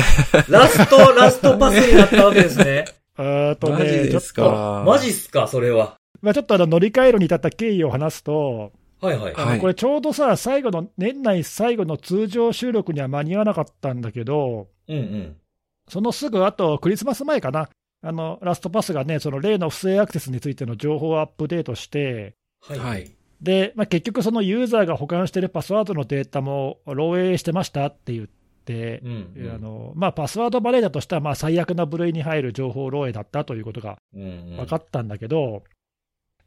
[0.50, 2.86] ラスト、ラストパスになったわけですね。
[3.18, 5.96] えーとマジね、ちょですかマジっすか、それは。
[6.22, 9.24] まあ、ちょっとあの乗り換えるに至った経緯を話すと、はいはい。
[9.24, 15.36] はいあのこれちょうどさ、最後の、年内最後の通常収録には間に合わなかったんだけど、うんうん。
[15.88, 17.70] そのすぐ後、クリスマス前かな、
[18.02, 28.28] あのラストパスがね、その例の不正アクセスについての情報をアップデートして、はいはいでまあ、結局、そのユーザーが保管しているパスワードのデータも漏洩してましたって言っ
[28.66, 29.52] て、うんうん。
[29.54, 35.64] あのまあ、パスワードマネージャーとしてはまあ最悪な部類に入る情報漏洩だったということがうんうん分かったんだけど、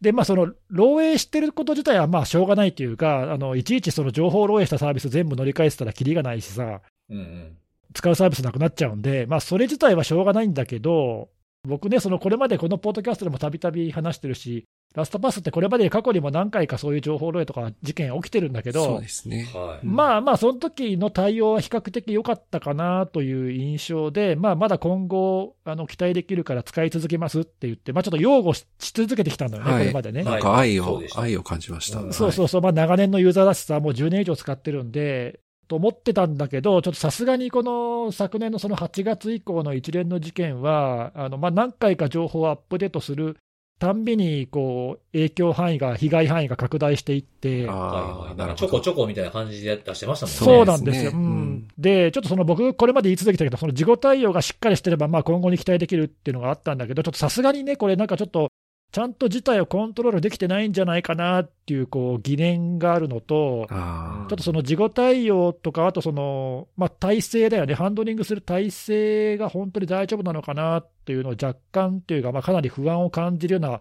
[0.01, 6.81] でまあ、その漏洩してること自体はまあしょうがないというか、あのいちいちその情報漏洩したサービス全部乗り換えてたらきりがないしさ、
[7.11, 7.57] うんうん。
[7.95, 11.29] 使うサービスなくなっちゃうんで、まあ、それ自体はしょうがないんだけど、
[11.69, 19.49] 僕ね、そのこれまでこのポッドキャストでもたびたび話してるし、ラストパスってこれまで過去にも何回かそういう情報漏洩とか事件起きてるんだけどそうで、すね。
[19.55, 19.87] はい。
[19.87, 30.25] まあまあ、その時の対応は比較的良かったかなという印象で、まあ、まだ今後あの、期待できるから使い続けますって言って、まあ、ちょっと擁護しし続けてきたんだよね、はいこれまでね。
[30.25, 32.01] なんか愛を愛を感じました。
[32.01, 43.37] うんそうそうそう、まあ、長年のユーザーだしさ、もう10年以上使ってるんで、と思ってたんだけど、ちょっとさすがにこの昨年のその8月以降の一連の事件は、あのまあ、何回か情報をアップデートする
[43.79, 50.39] たんびにこう影響範囲が、被害範囲が拡大していって、ちょこちょこみたいな感じで出してましたもんね。
[50.39, 51.13] そうなんですよ。
[51.13, 51.25] そうん。
[51.25, 51.69] うん。
[51.79, 58.49] で、ちょっとその僕、これまで言い続けてたけど、その事後対応がしっかりしてれば、まあ今後に期待できるっていうのがあったんだけど、ちょっとさすがにね、これなんかちょっと、
[58.91, 73.81] ちゃんと事態をコントロールできてないんじゃないかなっていうこう疑念があるのと、ちょっとその事後対応とか、あとその、まあ、体制だよね、ハンドリングする体制が本当に大丈夫なのかなっていうのを若干というか、まあ、かなり不安を感じるような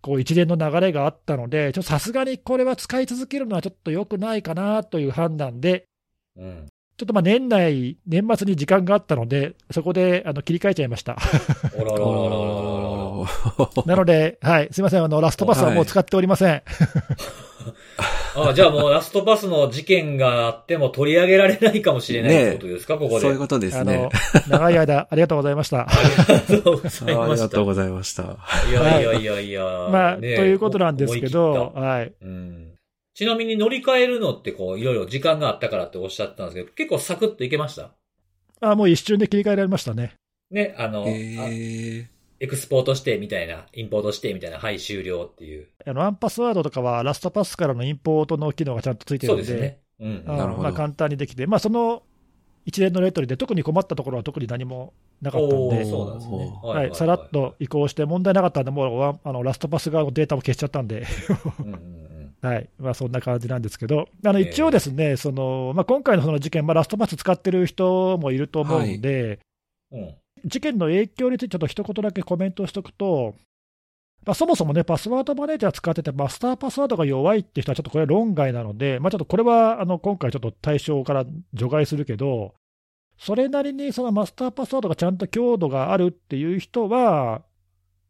[0.00, 5.86] こう一連の流れがあったので、さすがにこれは使い続けるのはちょっと良くないかなという判断で、
[6.36, 6.66] うん、
[6.96, 11.18] ちょっとまあ年内、年末に時間があったので、そこであの切り替えちゃいました。
[11.76, 12.55] おらららら。
[13.86, 16.62] なので、はい、すみません、あのラストパスはもう使っておりません。
[18.38, 23.20] あじゃあもうラストパスの事件があっても取り上げられないかもしれないってことですか、ここで。
[23.22, 24.10] そういうことですあねの。
[24.48, 25.88] 長い間、ありがとうございました。
[25.88, 25.88] あ
[26.48, 27.44] りがとうございああました。
[27.46, 28.22] りがとうございました。
[28.70, 29.62] いやいやいやいや。
[29.90, 32.12] まあ、ねということなんですけど、はい。
[32.20, 32.72] たうん。
[33.14, 37.90] ちなみに乗り換えるのってこう、いろいろ時間があったからっておっしゃってたんですけど、結構サクッといけました？
[38.60, 40.12] あもう一瞬で切り替えられましたね。
[40.50, 42.06] ね、あの、あえ
[42.38, 45.68] エクスポートしてみたいな、インポートしてみたいな、はい、終了っていう。
[45.86, 49.78] あのワンパスワードとかは、ラストパスからのインポートの機能がちゃんとついてるんで、そうですね。
[50.00, 50.24] うん。
[50.26, 52.02] あなるほどまあ、簡単にできて、まあ、その
[52.66, 56.60] 一連のレトリで、特に困ったところは特に何もなかったんで、そうなんですね。
[56.62, 61.06] はい、さらっと移行して、問題なかったんで、もうワンあのラストパス側のデータも消しちゃったんで、
[61.60, 69.40] うんうんうん はいまあ、そんな感じなんですけど、あのええ一応ですね、そのまあ、今回のその事件、まあ、ラストパス使ってる人もいると思うんで、
[69.90, 70.14] うん。
[70.46, 73.34] 事件の影響についてちょっと一言だけコメントしておくと、
[74.24, 81.24] まあ、そもそもね、パスワードマネージャー使ってて、マスターパスワードが弱いって人は、ちょっとこれ、論外なので、まあ、ちょっとこれはあの今回、ちょっと対象から
[81.54, 82.54] 除外するけど、
[83.18, 87.42] それなりにそのマスターパスワードがちゃんと強度があるっていう人は、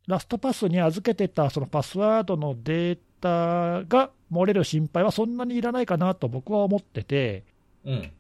[0.07, 7.45] ラストパスに預けてたそのパスワードのデータが漏れる心配はそんなにいらないかなと僕は思ってて、
[7.85, 8.13] うん。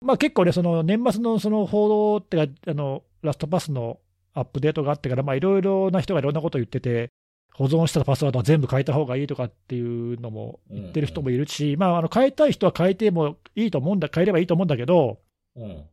[0.00, 3.98] まあ、結構ね、その年末のその報道ってかあの、ラストパスの
[4.34, 7.10] アップデートがあってから、まあいろいろな人がいろんなことを言ってて、
[7.54, 9.80] 保存したパスワードは全部変えた方がいいとかってい
[10.14, 15.20] うのも言ってる人もいるし、まあ、あの変えたい人は変えてもいいと思うんだ、変えればいいと思うんだけど、
[15.56, 15.84] うん。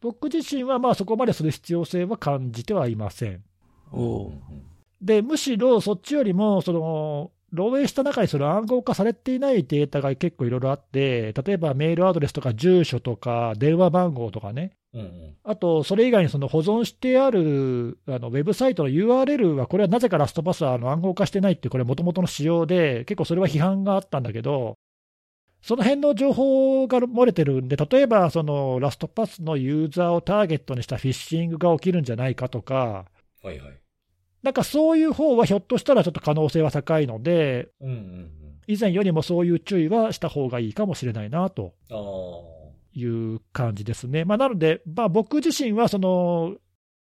[0.00, 3.44] 僕自身はまあそこまでする必要性は感じてはいません。
[5.02, 15.36] で、むしろそっちよりも、その、漏洩した中にその暗号化されていないデータが結構いろいろあって、例えばメールアドレスとか住所とか電話番号とかね、うんうん。
[15.44, 24.74] あと、それ以外にその保存してあるあのウェブサイトの URL は、これはなぜかラストパスはあの暗号化してないってこれ、もともとの仕様で、結構それは批判があったんだけど、
[25.62, 33.04] その辺の情報が漏れてるんで、例えばそのラストパスのユーザーをターゲットにしたフィッシングが起きるんじゃないかとか、
[33.42, 33.80] はいはい。
[34.42, 38.30] なんかそういう方はひょっとしたらちょっと可能性は高いので、うんうんうん。
[38.66, 41.74] 以前よりもそういう注意はした方がいいかもしれないなと。
[41.90, 42.59] ああ。
[42.92, 44.24] いう感じですね。
[44.24, 46.56] まあ、なので、まあ、僕自身はその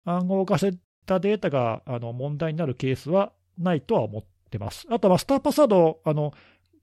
[0.04, 0.76] 暗号化し
[1.06, 4.86] たデータがあの問題になるケースはないとは思ってます。
[4.90, 6.32] あとはスターパスワードあの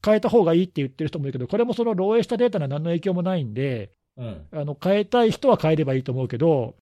[0.03, 4.45] 変えた方がいいって言ってる人もいるけど、これもその漏洩したデータには何の影響もないんで、うん。
[4.51, 6.75] あの変えたい人は変えればいいと思うけど、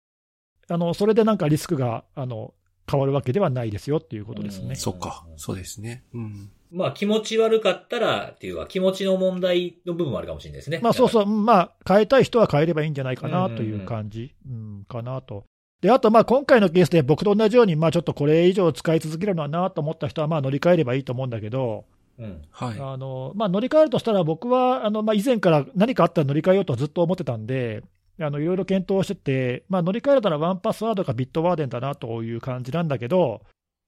[0.68, 2.54] あのそれでなんかリスクがあの
[2.90, 4.76] 変わるわけではないですよっていうことですね。
[4.76, 5.26] そっか。
[5.38, 6.04] そうですね。
[6.14, 6.52] うん。
[6.74, 10.80] まあ気持ち悪かったらっていうか気持ちの問題の部分もあるかもしれないですね。
[10.82, 11.28] まあそうそう、う。
[11.28, 15.46] うんまあ、変えたい人は変えればいいんじゃないかなという感じ、うんかなと。
[15.82, 21.86] で、あと、まあ今回のケースで僕と同じように、まあちょっとこれ以上使い続けるのはなと思った人は、まあ乗り換えればいいと思うんだけど、
[22.18, 22.42] うん。
[22.52, 22.80] はい。
[22.80, 27.84] あのまあ、乗り換えるとしたら、僕はあの、まあ、以前から何かあったら乗り換えようとずっと思ってたんで、
[28.20, 33.42] あのいろいろ検討してて、まあ、乗り換えるならワンパスワードかビットワーデンだなという感じなんだけど、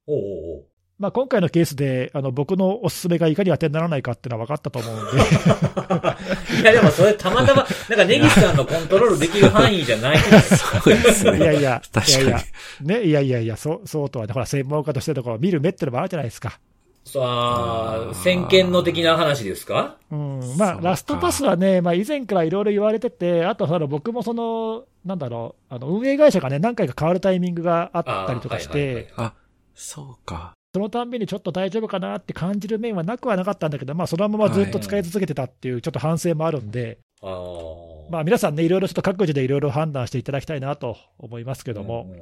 [0.08, 0.66] おうおう
[0.98, 6.62] まあ、今回のケースであの僕のおすすめがいかに当てにならないかっていうのは分かったと思うんで。
[6.62, 10.80] いやでもそれたまたま、なんかネギスさんのコントロールできる範囲じゃないですか。
[10.80, 11.38] そうですね。
[11.38, 12.39] いやいや、確かにいやいや、
[12.82, 16.60] ね、いやいやいや、そうそうとはね、ほら、専門家としてのこう見る目ってのもあるじゃないですか。
[17.04, 19.98] さあ、先見の的な話ですか？
[20.10, 29.34] うん、そうまあ、かラストパスはね、まあ、以前からいろいろ言われてて、あとその僕もその、なんだろう、あの運営会社がね、何回か変わるタイミングがあったりとかしあーはいはいはいて、あ、
[29.76, 30.55] そうか。
[30.76, 38.12] そのたんびにちょっと大丈夫かなって感じる面はなくはなかったんだけど、まあ、そのままずっと使い続けてたっていう、ちょっと反省もあるんで、ああ。
[38.12, 42.14] まあ、皆さんね、いろいろちょっと各自でいろいろ判断していただきたいなと思いますけども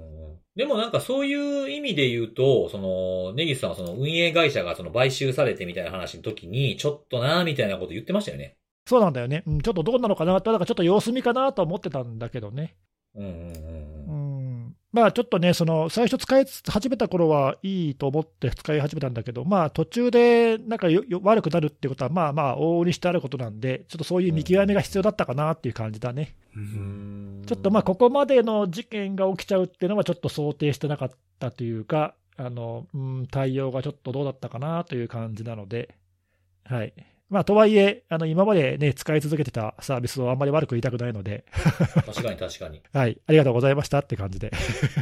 [0.55, 8.53] でもなんかそういう意味で言うと、その、ネギスさんはその運営会社がその買収されてみたいな話の時に、ちょっとなーみたいなこと言ってましたよね。
[8.87, 12.75] そうなんだよね、うん、ちょっとどうなのかなと、なんかちょっと様子見かなと思ってたんだけどね。
[13.15, 13.89] うんうんう。
[13.89, 14.02] ん
[14.93, 26.35] まあちょっとね、その最初使い始めた頃はいいと思って使い始めたんだけど、まあ途中でなんかよよ悪くなるっていうことは、まあまあ往々にしてあることなんで、ちょっとそういう見極めが必要だったかなっていう感じだね。
[26.55, 35.95] ううんんちょっとまあここまでの事件が起きちゃうっていうのはちょっと想定してなかったというか、あの、うん、対応がちょっとどうだったかなという感じなので、
[36.65, 36.93] はい。
[37.33, 41.45] まあとはいえ、あの今までね、使い続けてたサービスをあんまり悪く言いたくないので、
[42.05, 42.81] 確かに確かに。
[42.93, 44.51] はい、ありがとうございましたって感じで。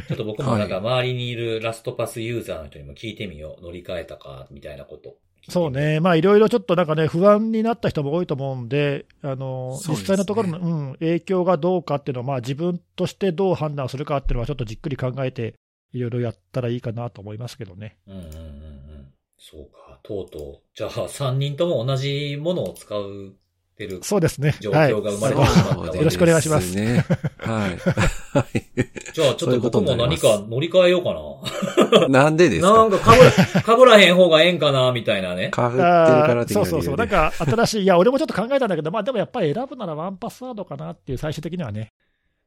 [0.08, 3.62] ちょっと僕もなんか周りにいるラストパスユーザーの人にも聞いてみよう。
[3.62, 5.16] 乗り換えたか、みたいなこと。
[5.48, 15.54] そうね、まあいろいろちょっとなんかね、不安になった人も多いと思うんで、あのね実際のところの、うん、影響がどうかっていうのを、まあ、自分としてどう判断するかっていうのは、ちょっとじっくり考えて、
[15.92, 17.96] いろいろやったらいいかなと思いますけどね。
[18.06, 18.91] うんうんうんうん。
[19.44, 20.60] そうか、とうとう。
[20.72, 23.34] じゃあ、3人とも同じものを使う
[23.76, 24.54] てるそうですね。
[24.60, 24.92] 状はい。
[24.92, 27.04] 況が生まれてしまったよろしくお願いしますね。
[27.38, 27.76] はい。
[28.38, 28.62] はい
[29.12, 31.12] じゃあ、ちょっと僕も何か乗り換えようか
[31.98, 32.08] な。
[32.08, 33.30] なんでですなんかか被ら、
[33.76, 35.48] 被らへん方がええんかな、みたいなね。
[35.48, 41.88] かぶってるからそうそうそう、なんか新しい、いや、俺もちょっと考えたんだけど、まあでもやっぱり選ぶならワンパスワードかなっていう、最終的にはね。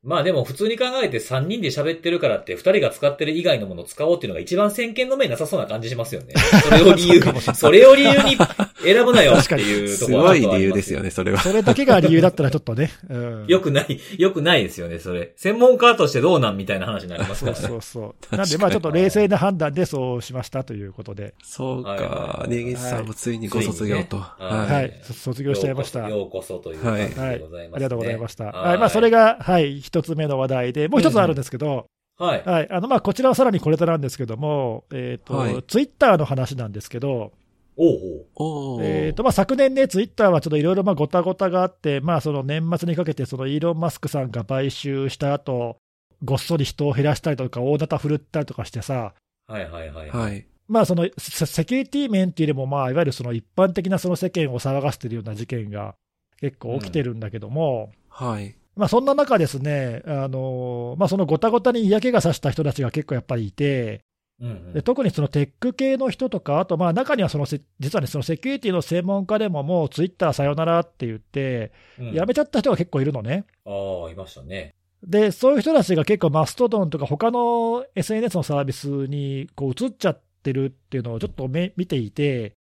[0.05, 6.35] まあでも普通に考えて3人で喋ってるからって2人が使ってる以外のものを使おうっていうのが一番先見の目なさそうな感じしますよね。
[6.63, 8.37] それを理由に、それを理由に
[8.85, 11.39] 選ぶなよっていうとすころはごい理由ですよね、それは。
[11.39, 12.91] それだけが理由だったらちょっとね。
[13.09, 15.33] うん、よくない、よくないですよね、それ。
[15.35, 17.67] 専門家としてどうなんみたいな話になりますそうからね。
[17.67, 18.15] そうそう。
[18.21, 22.45] 確かになんで、まあちょっと冷静な判断でそうしましたということで、そうはいはいかは。
[22.45, 24.17] いネギスさんもついにご卒業と。
[24.17, 24.35] は。
[24.39, 26.07] はいい、そ卒業しちゃいました。
[26.09, 28.45] ようこそようこそという感じはいでございます、ねありがとうございました。
[28.45, 32.43] はいはい、まあそれが、はい、一つ目の話題で、もう一つあるんですけど、はい。
[32.45, 37.33] はい、あの、まあこちらはさらにこれとなんですけども、えっ、と、はいツイッターの話なんですけど、
[37.77, 45.77] おえーとまあ、昨年ね、ツイッターはちょっといろいろまあごたごたがあって、まあ、その年末にかけて、そのイーロン・マスクさんが買収した後
[46.23, 49.13] ごっそり人を減らしたりとか、大型振るったりとかしてさ、
[49.47, 50.09] はいはいはい。
[50.09, 50.45] はい。
[50.67, 55.95] まあ、そのセセキュリティ面っていうよりも、まあ、いわゆるその一般的なその世間を騒がせてるような事件が
[56.39, 58.55] 結構起きてるんだけども、はい。
[58.75, 64.01] まあ、そんな中ですね、あのまあ、そのごたごたに嫌気がさした人たちが結構やっぱりいて、
[64.41, 73.45] うんうんで特にそのテック系の人とか、あとまあ中にはそのせ実はね、そのセキュリティの専門家でももうツイッターさよならって言って、うんやめちゃった人が結構いるのね。
[73.65, 73.69] あ
[74.07, 74.75] あ、いましたね。
[75.03, 82.53] で、そういう人たちが結構マストドンとか他の SNS のサービスにこう移っちゃってるっていうのをちょっとめ見ていて、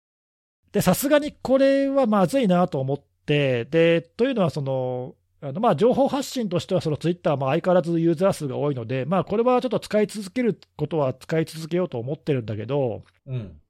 [0.73, 5.15] で、さすがにこれはまずいなと思って、で、というのはその、
[5.45, 13.61] あのまあ情報発信としては、そのツイッターも相変わらずユーザー数が多いので、まあ、これはちょっと使い続けることは使い続けようと思ってるんだけど、うん。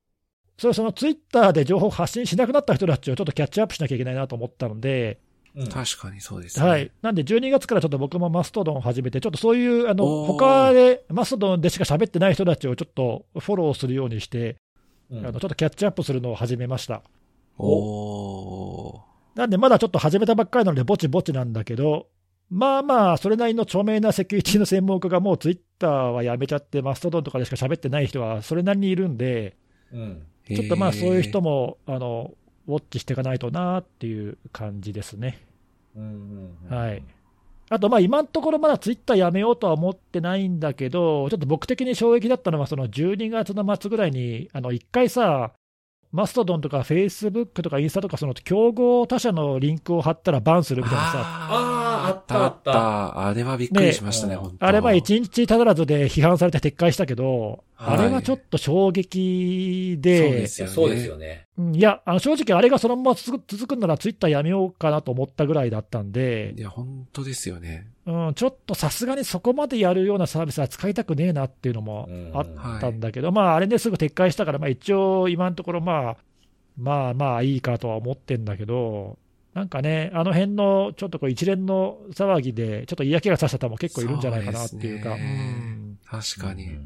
[0.56, 5.18] それそのツイッターで情報発信しなくなった人たちをちょっとキャッチアップしなきゃいけないなと思ったので、
[5.56, 5.68] うん。
[5.68, 6.66] 確かにそうですね。
[6.66, 14.56] はい、なんで12月からちょっと僕もマストドンを始めて、ちょっとそういうあの他でマストドンでしか喋ってない人たちをちょっとフォローするようにして、
[15.10, 17.02] うんあのちょっとキャッチアップするのを始めました。
[17.58, 19.13] おー。
[19.34, 22.08] なんでまだちょっと始めたばっかりなので、ぼちぼちなんだけど、
[22.50, 29.56] まあまあ、それなりの著名なセキュリティの専門家がもうツイッターはやめちゃって、マストドンとかでしか喋ってない人はそれなりにいるんで、
[29.92, 30.26] うん。
[30.48, 31.78] ちょっとまあそういう人も。
[31.86, 32.34] もあの
[32.66, 35.40] ウォッチしていかないとなっていう感じですね。
[36.68, 37.02] はい。
[37.70, 45.52] あと、まあ今のところまだツイッターやめようとは思ってないんだけど、ちょっと僕的に衝撃だったのは、その12月の末ぐらいに、あの一回さ、
[46.14, 53.26] マストドンとかフェイスブックとかインスタとか、その競合他社のリンクを貼ったらバンするみたいなさ、あーあったあった。
[53.26, 60.72] あれはびっくりしましたね、あれは1日ただらずで批判されて撤回したけど、はいあれはちょっと衝撃そうで、ですよね。
[60.72, 61.46] いやそうですよね。
[61.58, 67.86] うんいや、あの正直、あれがそのまま続く続くんなら、ツイッターやめようかなと思ったぐらいだったんでい、や、本当ですよね。
[68.06, 76.16] うん、ちょっとさすがにそこまでやるようなサービスは使いたくねえなっていうのもあったんだけど、まあ、あれですぐ撤回したから、まあ、一応、今のところ、まあ、
[76.76, 79.18] まあまあいいかとは思ってんだけど、
[79.54, 85.10] なんかね、あの辺のちょっとこう一連の騒ぎで、ちょっと嫌気がさした方も結構いるんじゃないかなっていうか。
[85.10, 86.76] そうねうん確かに。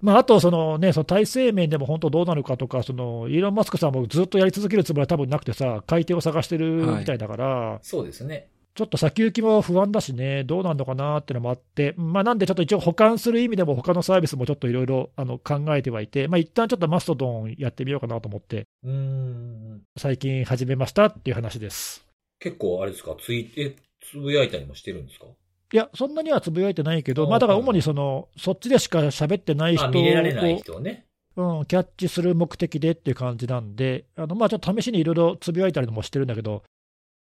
[0.00, 8.48] まあ、あとその、ね、その体制面でも本当どうなるかとか、そのイーロン・マスクさんもずっとやり続けるつもりは多分なくてさ、買い手を探してるみたいだから、そうですね。
[8.74, 19.82] ちょっと先行きも不安だしね、どうなんのかなっていうのもあって、まあ、なんでちょっと一応、保管する意味でも、他のサービスもちょっといろいろあの考えてはいて、まあ一旦ちょっとマストドンやってみようかなと思って、うーん。
[19.98, 22.06] 最近始めましたっていう話です。
[22.38, 25.26] 結構あれですか、ツイえ、つぶやいたりもしてるんですか？
[25.72, 31.04] いや、そんなにはつぶやいてないけど、あまあだからはい主にその、そっちでしか喋ってない人あ、を見れられない人をね。
[31.36, 36.64] うん、キャッチする目的でっていう感じなんで、あのまあ、ちょっと試しにいろいろつぶやいたりもしてるんだけど、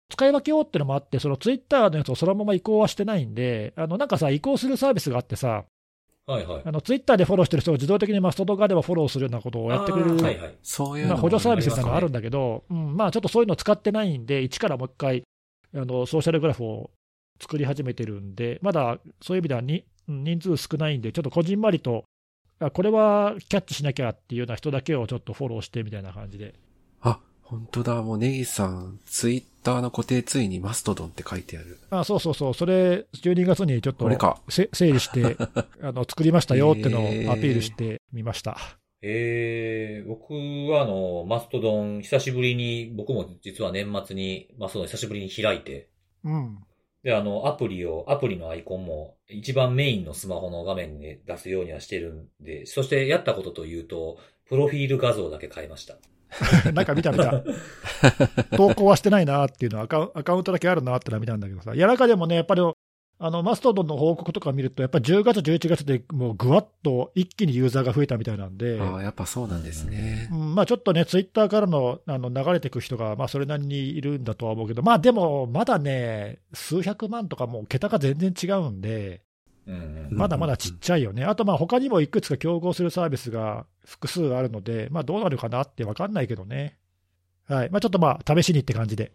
[0.09, 5.65] 使い分けようってのもあって、そのツイッターのやつをそのまま移行はしてないんで、あのなんかさ、移行するサービスがあってさ、
[6.25, 6.61] はいはい。
[6.63, 10.37] あのツイッターでフォローしてる人が自動的にマストドン側ではフォローするようなことをやってくれる、はいはい。
[10.37, 12.19] まあ、そういうの補助サービスみたいなのがあるんだ。
[12.19, 15.23] だけど、うんまあ、ちょっとそういうの使ってないんで、一からもう一回
[15.75, 16.91] あの、ソーシャルグラフを
[17.39, 22.03] 作り始めてるんで、まだそういう意味ではにうん人数少ないんで、ちょっとこじんまりと、
[22.59, 26.55] あこれはキャッチしなきゃっていうような人だけをちょっとフォローしてみたいな感じで。
[27.01, 28.01] あ、本当だ。
[28.01, 31.79] もうネギさん、ツイッターの固定ツイにマストドンって書いてある。
[31.89, 34.09] あそうそうそう、それ、12月にちょっと
[34.49, 35.37] 整理して
[35.81, 38.57] あの、作りましたよってのをアピールしてみました。
[39.01, 40.33] えー、僕
[40.73, 45.87] はあの、マストドン、久しぶりに、僕も実は年末にマストドン久しぶりに開いて、
[46.25, 46.57] うん。
[47.03, 55.97] で、あの、アプリを、アプリのアイコンも一番メインのスマホの画面に出すようにはしてるんで、そしてやったことというと、プロフィール画像だけ変えました。
[56.73, 57.43] なんか見た見た。
[58.55, 62.61] 投稿はしてないなっていうのはアカウン、アカウントだけあるなってのは見たんだけどさ、やらかでもね、やっぱり、
[63.21, 70.35] あの、マストドンの報告とか見ると、やっぱり10月、11月でもうぐわっと一気にユーザーが増えたみたいなんで、ああ、やっぱそうなんですねう。
[70.35, 79.21] んまあちょっとね、ツイッターからのあの流れていく人が、まあそれなりにいるんだとは思うけど、まあでも、まだね、数百万とかもう桁が全然違うんで。
[80.09, 81.25] まだまだちっちゃいよね。
[81.25, 86.77] あとまあ他にもいくつか競合するサービスが複数あるので、まあどうなるかなって分かんないけどね。
[87.47, 87.69] はい。
[87.69, 89.11] まあちょっとまあ試しにって感じで。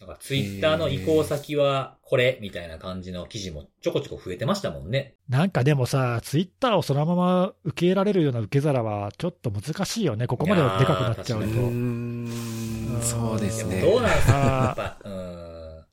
[0.00, 5.14] なんかツイッターの移行先はこれみたいな感じの記事もちょこちょこ増えてましたもんね。
[5.28, 10.26] なんかでもさ、ツイッターをそのまま受け入れられるような受け皿はちょっと難しいよね。
[10.26, 11.46] ここまででかくなっちゃうと。
[11.46, 13.82] うーん、そうですね。
[13.82, 15.84] どうなんですかやあっぱ、うーん。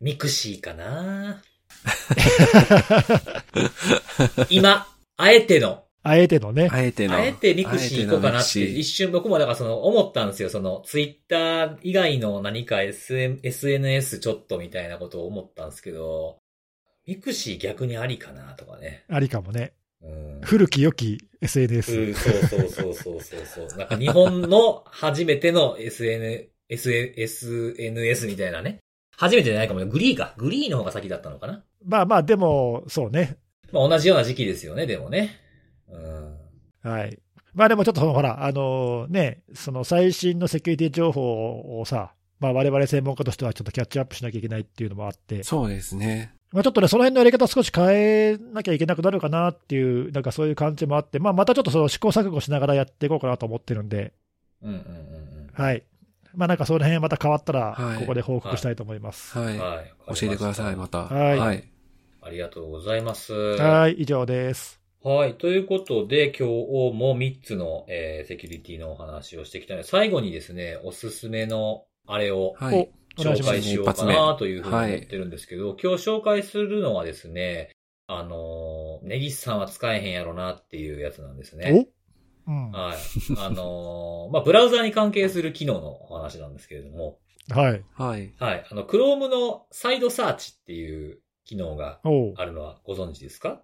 [0.00, 1.40] mixi かな
[4.50, 6.68] 今、あえての、あえてのね。
[6.70, 7.14] あえての。
[7.14, 10.50] あえて mixi 行こうかなって、一瞬僕もだからその思ったんですよ。
[10.50, 16.38] そのツイッター以外の何か SNS ちょっとみたいなことを思ったんですけど、
[17.06, 19.04] mixi 逆にありかなとかね。
[19.08, 19.74] ありかもね。
[20.02, 20.40] うん。
[20.42, 22.00] 古き良き SNS。
[22.00, 23.78] うんそうそうそうそうそうそう。
[23.78, 28.78] なんか日本の初めての SN、S、SNS みたいなね。
[29.16, 29.86] 初めてじゃないかもね。
[29.86, 30.34] グリーか。
[30.36, 31.62] グリーの方が先だったのかな。
[31.84, 33.36] まあまあ、でも、そうね。
[33.72, 35.38] まあ同じような時期ですよね、でもね。
[35.92, 36.90] うん。
[36.90, 37.18] はい。
[37.54, 46.34] まあでもちょっとそのほら、あのね、その最新のセキュリティ情報をさ、まあ我々専門家としてはちょっとキャッチアップしなきゃいけないっていうのもあって、そうですね。
[46.52, 54.12] まあちょっとね、その辺のやり方を少し変えなきゃいけなくなるかなっていう、なんかそういう感じもあって、まあまたちょっとその試行錯誤しながらやっていこうかなと思ってるんで、
[54.62, 55.82] うんうんうんはい。
[56.34, 59.38] まあなんかその辺また変わったらは、いここで報告したいと思います。
[59.38, 59.56] はうん。
[59.56, 59.58] い。
[59.58, 59.92] はい。
[60.18, 61.04] 教えてください、また。
[61.04, 61.68] はいはい。
[62.22, 63.32] ありがとうございます。
[63.32, 64.81] はい、以上です。
[65.04, 65.34] はい。
[65.34, 66.54] ということで、今日
[66.94, 72.88] も3つの、えーセキュリティのお話をしてきたので、最後にですね、おすすめのあれをはい。
[73.18, 77.70] 紹介しようかなというふうに思ってるんですけど、今日紹介するのはですね、
[78.06, 81.88] あのー、ネギスさんは使えへんやろなっていうやつなんですね。
[82.46, 82.50] お？
[82.50, 82.70] うん。
[82.70, 82.96] ははい。
[83.38, 87.18] あのーまあ、ブラウザーに関係する機能のお話なんですけれども、
[87.70, 87.84] い。
[88.00, 88.32] はい。
[88.38, 88.66] はい。
[88.70, 92.00] あの、Chrome のサイドサーチっていう機能が
[92.36, 93.62] あるのはご存知ですか？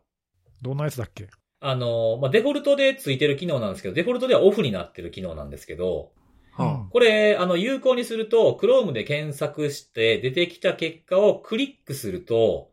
[0.63, 1.29] どんなやつだっけ？
[1.61, 6.13] あの、まあ、デフォルトでついてる機能なんですけど、デフォルトではオフになってる機能なんですけど、
[6.53, 12.71] はこれ、あの、有効にすると、Chrome で検索して出てきた結果をクリックすると、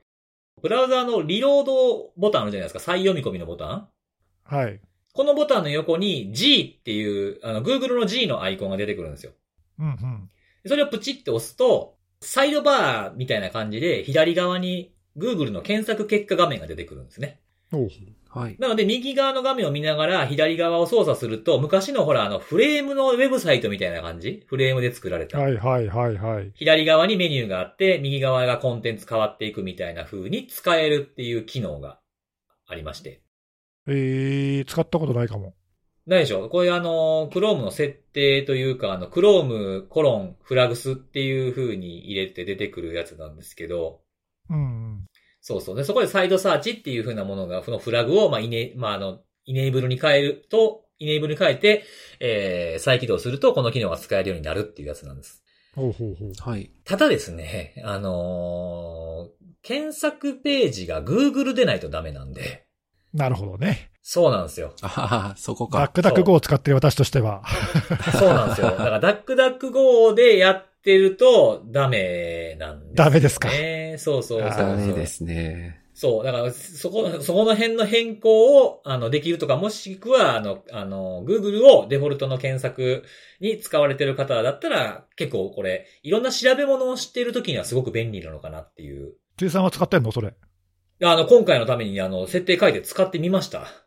[0.61, 2.79] ブラウザーのリロードボタンあるじゃないですか。
[2.79, 3.87] 再読み込みのボタン
[4.43, 4.79] はい。
[5.13, 9.33] このボタンの横に G っていう、あの、Google の G のアイコンが出てくるんですよ。
[9.79, 10.29] うんうん。
[10.65, 17.39] それをプチって押すと、サイドバーみたいな感じで、左側に Google の検索結果画面が出てくるんですね。
[18.29, 18.57] はい。
[18.59, 24.43] なので、右側の画面を見ながら、左側を操作すると、昔のほら、あの、フレームのウェブサイトみたいな感じ？
[24.47, 25.39] フレームで作られた。
[25.39, 26.51] はいはいはいはい。
[26.53, 31.99] 左側にメニューがあって、右側がコンテンツ変わっていくみたいな風に使えるっていう機能が
[32.67, 33.21] ありまして。
[33.87, 35.53] えー、使ったことないかも。
[36.05, 36.45] 何でしょ？
[36.45, 44.01] うこれあの、Chrome の設定というか、あの、Chrome コロンフラグスっていう風に入れて出てくるやつなんですけど、
[44.49, 44.59] うんう
[44.97, 45.05] ん。
[45.47, 45.75] そうそう。
[45.75, 51.83] で、そこでサイドサーチっていう風なものが、そのフラグを、まあ、イネ、まあ、あの、イネーブルに変えると、イネーブルに変えて、
[52.19, 55.43] えー、再起動すると、この機能が使えるようになるっていうやつなんです。
[55.75, 56.31] ほうほうほう。
[56.39, 56.71] はい。
[56.83, 62.67] ただですね、あのー検索ページが Google でないとダメなんで、
[63.15, 63.89] なるほどね。
[64.03, 64.75] そうなんですよ。
[64.83, 65.79] あはは、そこか。
[65.79, 67.41] ダックダック GO を使ってる私としては。
[68.19, 68.69] そうなんですよ。
[68.69, 72.95] だから、ダックダック GO でやってるとダメなんです、ね。
[72.95, 73.49] ダメですか
[73.97, 74.49] そうそうそうそう。
[74.49, 75.81] ダメですね。
[75.95, 76.23] そう。
[76.25, 83.03] だから、そこ、そこの辺の変更を、あの、できるとか、もしくは、あの、あの、Google をデフォルトの検索
[83.39, 89.13] に使われてる方だったら、結構これ、いろんな調べ物をしているときにはすごく便利なのかなっていう。
[89.37, 90.33] 辻さんは使ってんのそれ。
[91.01, 93.84] あの、今回のために、あの、設定書いて使ってみました。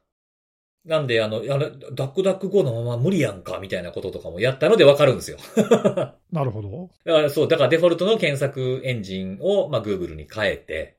[0.88, 5.36] なんで、あの、あれ、ダックダック GO のまま無理やんか、みたいなこととかもやったのでわかるんですよ。
[6.32, 6.90] なるほど。
[7.04, 10.96] だからそう、だからデフォルトの検索エンジンを、まあ、Google に変えて、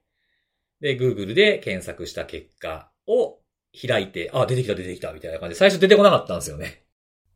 [0.79, 3.39] で、Google で検索した結果を
[3.87, 6.83] 開いて、あ、出てきた出てきた、みたいな感じで、最初出てこなかったんですよね。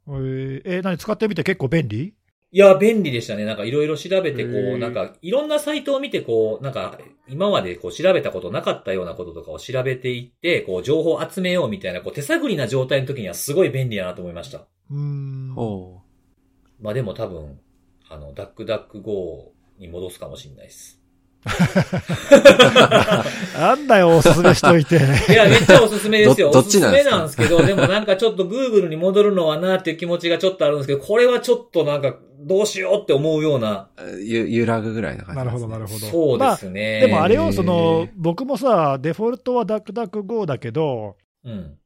[0.08, 2.14] えー、えー何使ってみて結構便利？
[2.54, 3.45] いや、便利でしたね。
[3.45, 14.68] なんかいろいろ調べて、こう、なんかいろんなサイトを見て、こう、なんか今までこう調べたことなかったようなこととかを調べていって、こう情報を集めようみたいな、こう手探りな状態の時にはすごい便利だなと思いました。
[14.91, 15.54] うーん。
[15.58, 16.01] おう
[16.80, 17.60] まあでも多分、
[18.08, 20.99] あの、ダックダック GO に戻すかもしれないです。
[23.58, 24.95] なんだよ、おすすめしといて。
[24.95, 24.99] い
[25.34, 26.49] や、めっちゃおすすめですよ。
[26.49, 33.89] おすすめなんですけど、でもなんかちょっと Google に戻るのはなっていう気持ちがちょっとあるんですけど、これはちょっとなんかどうしようって思うような。
[34.22, 36.06] ゆ、揺らぐぐらいな感じなるほど、なるるほど。
[36.08, 37.02] そうまあですね。
[37.02, 41.78] でもあれよ、へーその、僕もさ、デフォルトはダックダック GO だけど、うん。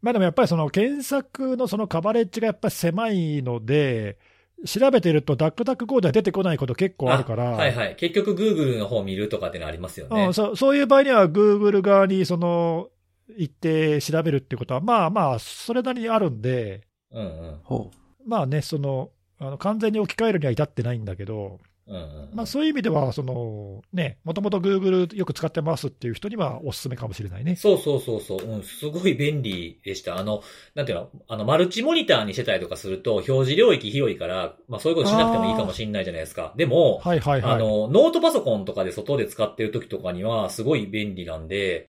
[0.00, 4.18] まあでもやっぱりその検索のそのカバレッジがやっぱり狭いので、
[4.66, 7.96] 調べてるとダックダック GO では出てこないこと結構あるから、はいはい。
[7.96, 10.26] 結局 Google の方見るとかってのありますよね。
[10.26, 12.88] うん、そうそういう場合には Google 側にその
[13.36, 17.60] 行って調べるってことは、まあまあ、それなりにあるんで、うんうん。
[17.62, 17.90] ほ
[18.26, 22.30] まあね、そのあの完全に置き換えるには至ってないんだけど、うんうん。
[22.32, 27.56] まあ、そういう意味では、そのね、もともと Google よく使ってますっていう人にはおすすめかもしれないね。
[27.56, 28.38] そうそうそうそう。
[28.38, 30.16] うん、すごい便利でした。
[30.16, 30.42] あの、
[30.74, 36.54] なんていうの、あの、マルチモニターにしてたりとかすると、表示領域広いから、まあそういうことしなくてもいいかもしれないじゃないですか。
[36.56, 37.52] でも、はいはいはい。
[37.52, 41.90] あの、ノートパソコンとかで外で使ってる時とかには、すごい便利なんで、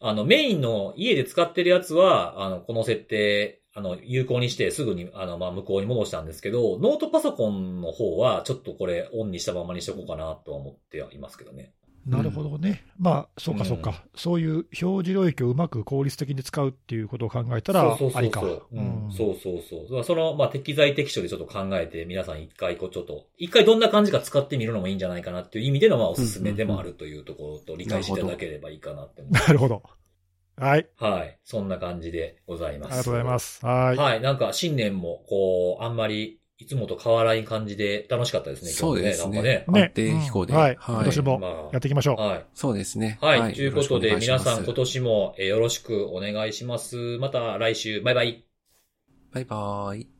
[0.00, 11.72] あの、メインの家で使ってるやつは、あの、この設定、あの、有効にしてすぐに、あの、まあ、向こうに戻したんですけど、ノートパソコンの方は、ちょっとこれ、オンにしたままにしとこうかなとは思ってはいますけどね。
[12.06, 12.84] なるほどね。
[12.98, 14.52] まあ、そうかそうか、そういう
[14.82, 18.40] 表示領域をうまく効率的に使うっていうことを考えたらそうそう、そうありか。
[18.40, 18.60] そう
[19.40, 20.04] そうそう。
[20.04, 29.82] その、まあ、適材適所でちょっと考えて、皆さん一回、こう、ちょっと、一回どんな感じか使ってみるのもいいんじゃないかなっていう意味での、まあ、おすすめでもあるというところと理解していただければいいかなって思いますなるほど。
[30.58, 30.88] はい。
[30.96, 31.38] はい。
[31.44, 32.88] そんな感じでございます。
[32.88, 33.64] ありがとうございます。
[33.64, 33.96] はい。
[33.96, 34.20] はい。
[34.20, 39.52] なんか、新年も、こう、あんまり、いつもと変わらない感じで楽しかったですね、そうです今日もね。
[39.52, 39.80] なんかね。
[39.80, 40.52] ね安定飛行で。
[40.52, 42.20] うんはいはい今年もまあやっていきましょう。
[42.20, 42.44] はい。
[42.52, 43.18] そうですね。
[43.20, 43.54] はい。
[43.54, 46.96] ということで、皆さん今年もえーよろしくお願いします。
[47.18, 48.44] また来週、バイバイ。
[49.32, 50.17] バイバーイ。